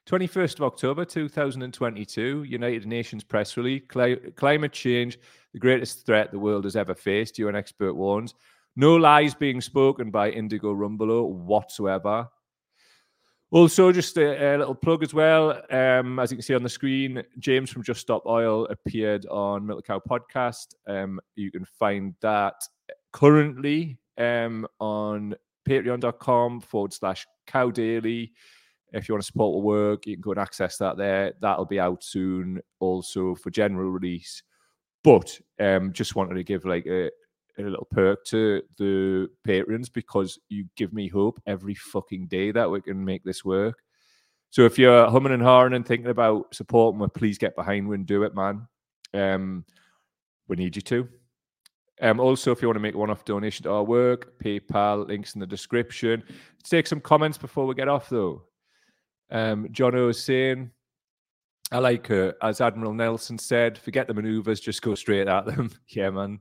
21st 0.05 0.55
of 0.55 0.63
October 0.63 1.05
2022, 1.05 2.43
United 2.43 2.85
Nations 2.85 3.23
press 3.23 3.55
release 3.55 3.83
climate 4.35 4.73
change, 4.73 5.17
the 5.53 5.59
greatest 5.59 6.05
threat 6.05 6.29
the 6.31 6.39
world 6.39 6.65
has 6.65 6.75
ever 6.75 6.93
faced, 6.93 7.39
UN 7.39 7.55
expert 7.55 7.93
warns. 7.93 8.35
No 8.75 8.95
lies 8.95 9.33
being 9.33 9.61
spoken 9.61 10.11
by 10.11 10.29
Indigo 10.29 10.73
Rumbelow 10.73 11.29
whatsoever. 11.29 12.27
Also, 13.53 13.91
just 13.91 14.17
a, 14.17 14.55
a, 14.55 14.57
little 14.57 14.73
plug 14.73 15.03
as 15.03 15.13
well. 15.13 15.61
Um, 15.69 16.17
as 16.17 16.31
you 16.31 16.37
can 16.37 16.41
see 16.41 16.55
on 16.55 16.63
the 16.63 16.69
screen, 16.69 17.21
James 17.37 17.69
from 17.69 17.83
Just 17.83 18.01
Stop 18.01 18.25
Oil 18.25 18.65
appeared 18.65 19.27
on 19.27 19.67
Milk 19.67 19.85
Cow 19.85 20.01
Podcast. 20.09 20.73
Um, 20.87 21.19
you 21.35 21.51
can 21.51 21.63
find 21.63 22.15
that 22.21 22.55
currently 23.11 23.99
um, 24.17 24.65
on 24.79 25.35
patreon.com 25.69 26.61
forward 26.61 26.93
slash 26.93 27.27
cow 27.45 27.69
daily. 27.69 28.33
If 28.91 29.07
you 29.07 29.13
want 29.13 29.21
to 29.21 29.27
support 29.27 29.53
the 29.53 29.67
work, 29.67 30.07
you 30.07 30.15
can 30.15 30.21
go 30.21 30.31
and 30.31 30.39
access 30.39 30.77
that 30.77 30.97
there. 30.97 31.33
That'll 31.39 31.65
be 31.65 31.79
out 31.79 32.03
soon 32.03 32.59
also 32.79 33.35
for 33.35 33.51
general 33.51 33.91
release. 33.91 34.41
But 35.03 35.39
um, 35.59 35.93
just 35.93 36.15
wanted 36.15 36.33
to 36.33 36.43
give 36.43 36.65
like 36.65 36.87
a, 36.87 37.11
a 37.59 37.61
little 37.61 37.87
perk 37.91 38.25
to 38.25 38.61
the 38.77 39.29
patrons 39.43 39.89
because 39.89 40.39
you 40.49 40.65
give 40.75 40.93
me 40.93 41.07
hope 41.07 41.39
every 41.45 41.75
fucking 41.75 42.27
day 42.27 42.51
that 42.51 42.69
we 42.69 42.81
can 42.81 43.03
make 43.03 43.23
this 43.23 43.45
work. 43.45 43.79
So 44.49 44.63
if 44.65 44.77
you're 44.77 45.09
humming 45.09 45.33
and 45.33 45.41
hawing 45.41 45.73
and 45.73 45.85
thinking 45.85 46.11
about 46.11 46.53
supporting 46.53 46.99
me, 46.99 47.07
please 47.13 47.37
get 47.37 47.55
behind 47.55 47.87
me 47.89 47.95
and 47.95 48.05
do 48.05 48.23
it, 48.23 48.35
man. 48.35 48.67
Um, 49.13 49.65
we 50.47 50.55
need 50.55 50.75
you 50.75 50.81
to. 50.83 51.07
Um, 52.01 52.19
also, 52.19 52.51
if 52.51 52.61
you 52.61 52.67
want 52.67 52.75
to 52.75 52.81
make 52.81 52.95
a 52.95 52.97
one-off 52.97 53.25
donation 53.25 53.63
to 53.63 53.71
our 53.71 53.83
work, 53.83 54.39
PayPal 54.43 55.07
links 55.07 55.35
in 55.35 55.39
the 55.39 55.47
description. 55.47 56.23
Let's 56.27 56.69
take 56.69 56.87
some 56.87 56.99
comments 56.99 57.37
before 57.37 57.65
we 57.65 57.75
get 57.75 57.87
off, 57.87 58.09
though. 58.09 58.43
Um, 59.31 59.67
John 59.71 59.95
O 59.95 60.09
is 60.09 60.23
saying, 60.23 60.71
"I 61.71 61.79
like 61.79 62.07
her." 62.07 62.35
As 62.41 62.61
Admiral 62.61 62.93
Nelson 62.93 63.37
said, 63.37 63.77
"Forget 63.77 64.07
the 64.07 64.13
maneuvers, 64.13 64.59
just 64.59 64.81
go 64.81 64.95
straight 64.95 65.27
at 65.27 65.45
them." 65.45 65.71
yeah, 65.89 66.09
man. 66.09 66.39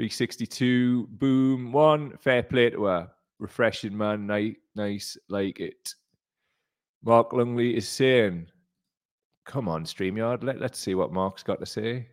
B62, 0.00 1.08
boom, 1.10 1.72
one, 1.72 2.16
fair 2.16 2.42
play 2.42 2.70
to 2.70 2.84
her. 2.84 3.10
Refreshing, 3.38 3.94
man. 3.94 4.26
Nice, 4.26 4.56
nice, 4.74 5.18
like 5.28 5.60
it. 5.60 5.94
Mark 7.04 7.34
Lungley 7.34 7.76
is 7.76 7.86
saying, 7.86 8.46
come 9.44 9.68
on, 9.68 9.84
StreamYard, 9.84 10.42
let, 10.42 10.58
let's 10.58 10.78
see 10.78 10.94
what 10.94 11.12
Mark's 11.12 11.42
got 11.42 11.60
to 11.60 11.66
say. 11.66 12.08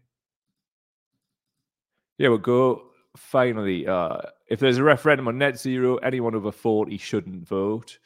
Here 2.17 2.29
we 2.29 2.39
go. 2.39 2.89
Finally, 3.15 3.87
uh, 3.87 4.17
if 4.47 4.59
there's 4.59 4.79
a 4.79 4.83
referendum 4.83 5.29
on 5.29 5.37
net 5.37 5.57
zero, 5.57 5.95
anyone 5.97 6.35
over 6.35 6.51
40 6.51 6.97
shouldn't 6.97 7.47
vote. 7.47 7.99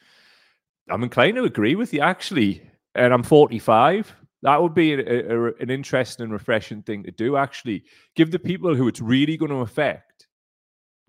I'm 0.88 1.02
inclined 1.02 1.36
to 1.36 1.44
agree 1.44 1.74
with 1.74 1.92
you, 1.92 2.00
actually. 2.02 2.62
And 2.94 3.12
I'm 3.12 3.24
45 3.24 4.14
that 4.42 4.60
would 4.60 4.74
be 4.74 4.94
a, 4.94 4.98
a, 5.00 5.52
an 5.54 5.70
interesting 5.70 6.24
and 6.24 6.32
refreshing 6.32 6.82
thing 6.82 7.02
to 7.04 7.10
do. 7.10 7.36
Actually, 7.36 7.84
give 8.16 8.30
the 8.30 8.38
people 8.38 8.74
who 8.74 8.88
it's 8.88 9.00
really 9.00 9.36
going 9.36 9.50
to 9.50 9.58
affect, 9.58 10.28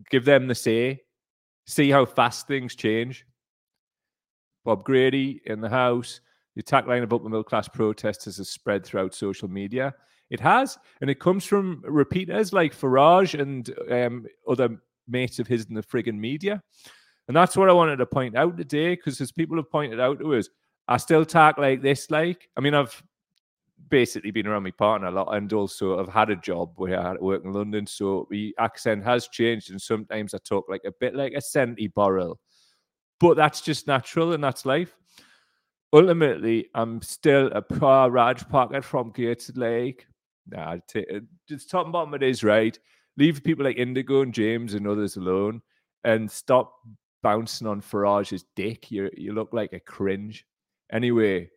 give 0.10 0.26
them 0.26 0.48
the 0.48 0.56
say, 0.56 1.02
see 1.66 1.90
how 1.90 2.06
fast 2.06 2.48
things 2.48 2.76
change. 2.76 3.26
Bob 4.66 4.84
Grady 4.84 5.42
in 5.46 5.62
the 5.62 5.70
house. 5.70 6.22
The 6.56 6.60
attack 6.60 6.86
line 6.86 7.02
about 7.02 7.24
the 7.24 7.30
middle 7.30 7.44
class 7.44 7.68
protesters 7.68 8.38
has 8.38 8.50
spread 8.50 8.86
throughout 8.86 9.16
social 9.16 9.50
media. 9.50 9.94
It 10.30 10.40
has, 10.40 10.78
and 11.02 11.10
it 11.10 11.20
comes 11.20 11.46
from 11.46 11.84
repeaters 11.86 12.54
like 12.54 12.76
Farage 12.76 13.40
and 13.40 13.70
um, 13.92 14.26
other 14.48 14.78
mates 15.08 15.40
of 15.40 15.48
his 15.48 15.66
in 15.66 15.74
the 15.74 15.82
frigging 15.82 16.18
media. 16.18 16.62
And 17.28 17.36
that's 17.36 17.58
what 17.58 17.70
I 17.70 17.74
wanted 17.74 17.98
to 17.98 18.06
point 18.06 18.38
out 18.38 18.58
today, 18.58 18.96
because 18.96 19.20
as 19.20 19.32
people 19.32 19.58
have 19.58 19.72
pointed 19.72 20.00
out 20.00 20.20
to 20.20 20.36
us, 20.36 20.48
I 20.88 20.98
still 20.98 21.26
talk 21.26 21.58
like 21.58 21.82
this. 21.82 22.12
Like, 22.12 22.50
I 22.56 22.62
mean, 22.62 22.74
I've 22.74 23.02
basically 23.90 24.32
been 24.32 24.48
around 24.48 24.64
my 24.64 24.72
partner 24.72 25.08
a 25.08 25.12
lot 25.12 25.36
and 25.36 25.52
also 25.54 26.00
I've 26.00 26.12
had 26.12 26.30
a 26.30 26.36
job 26.36 26.72
where 26.76 27.00
I 27.00 27.14
work 27.16 27.44
in 27.44 27.54
London. 27.54 27.86
So 27.88 28.28
the 28.30 28.56
accent 28.60 29.04
has 29.04 29.28
changed 29.28 29.72
and 29.72 29.82
sometimes 29.82 30.34
I 30.34 30.40
talk 30.40 30.66
like 30.70 30.84
a 30.86 30.94
bit 31.00 31.16
like 31.16 31.34
a 31.34 31.42
Senti 31.42 31.90
Borrell. 31.90 32.36
But 33.20 33.38
that's 33.38 33.62
just 33.62 33.88
natural 33.88 34.34
and 34.34 34.44
that's 34.44 34.66
life. 34.66 34.98
Ultimately, 35.94 36.70
I'm 36.74 37.02
still 37.02 37.48
a 37.54 37.62
poor 37.62 38.10
Raj 38.10 38.48
pocket 38.50 38.84
from 38.84 39.12
Gated 39.12 39.58
Lake. 39.58 40.08
Nah, 40.50 40.78
t- 40.88 41.06
uh, 41.14 41.20
just 41.48 41.70
top 41.70 41.86
and 41.86 41.94
bottom 41.94 42.14
it 42.16 42.24
is 42.24 42.44
right. 42.44 42.78
Leave 43.16 43.44
people 43.44 43.64
like 43.64 43.78
Indigo 43.78 44.22
and 44.22 44.34
James 44.34 44.74
and 44.74 44.88
others 44.88 45.18
alone 45.18 45.62
and 46.04 46.30
stop 46.30 46.74
bouncing 47.22 47.68
on 47.68 47.80
Farage's 47.80 48.44
dick. 48.56 48.92
You 48.92 49.10
you 49.16 49.34
look 49.34 49.50
like 49.54 49.74
a 49.74 49.80
cringe. 49.80 50.46
Anyway, 50.92 51.50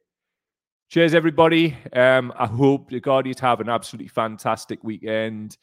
Cheers, 0.89 1.15
everybody. 1.15 1.77
Um, 1.93 2.33
I 2.39 2.47
hope 2.47 2.93
you 2.93 3.01
guys 3.01 3.41
have 3.41 3.61
an 3.61 3.69
absolutely 3.69 4.09
fantastic 4.09 4.85
weekend. 4.85 5.59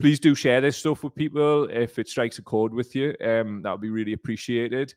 Please 0.00 0.18
do 0.18 0.34
share 0.34 0.60
this 0.60 0.76
stuff 0.76 1.04
with 1.04 1.14
people 1.14 1.68
if 1.70 1.98
it 2.00 2.08
strikes 2.08 2.38
a 2.38 2.42
chord 2.42 2.74
with 2.74 2.96
you. 2.96 3.14
Um, 3.24 3.62
that 3.62 3.70
would 3.70 3.80
be 3.80 3.90
really 3.90 4.14
appreciated. 4.14 4.92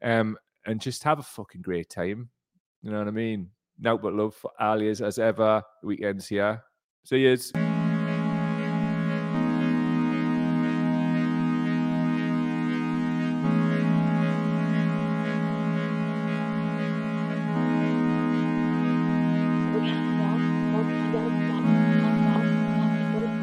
Um, 0.00 0.38
and 0.64 0.80
just 0.80 1.02
have 1.02 1.18
a 1.18 1.24
fucking 1.24 1.62
great 1.62 1.90
time. 1.90 2.30
You 2.82 2.92
know 2.92 2.98
what 2.98 3.08
I 3.08 3.12
mean? 3.12 3.48
Now 3.80 3.96
but 3.96 4.14
love 4.14 4.36
for 4.36 4.52
Alias 4.60 5.00
as 5.00 5.18
ever. 5.18 5.62
The 5.82 5.86
weekend's 5.88 6.28
here. 6.28 6.62
See 7.04 7.18
yous. 7.18 7.52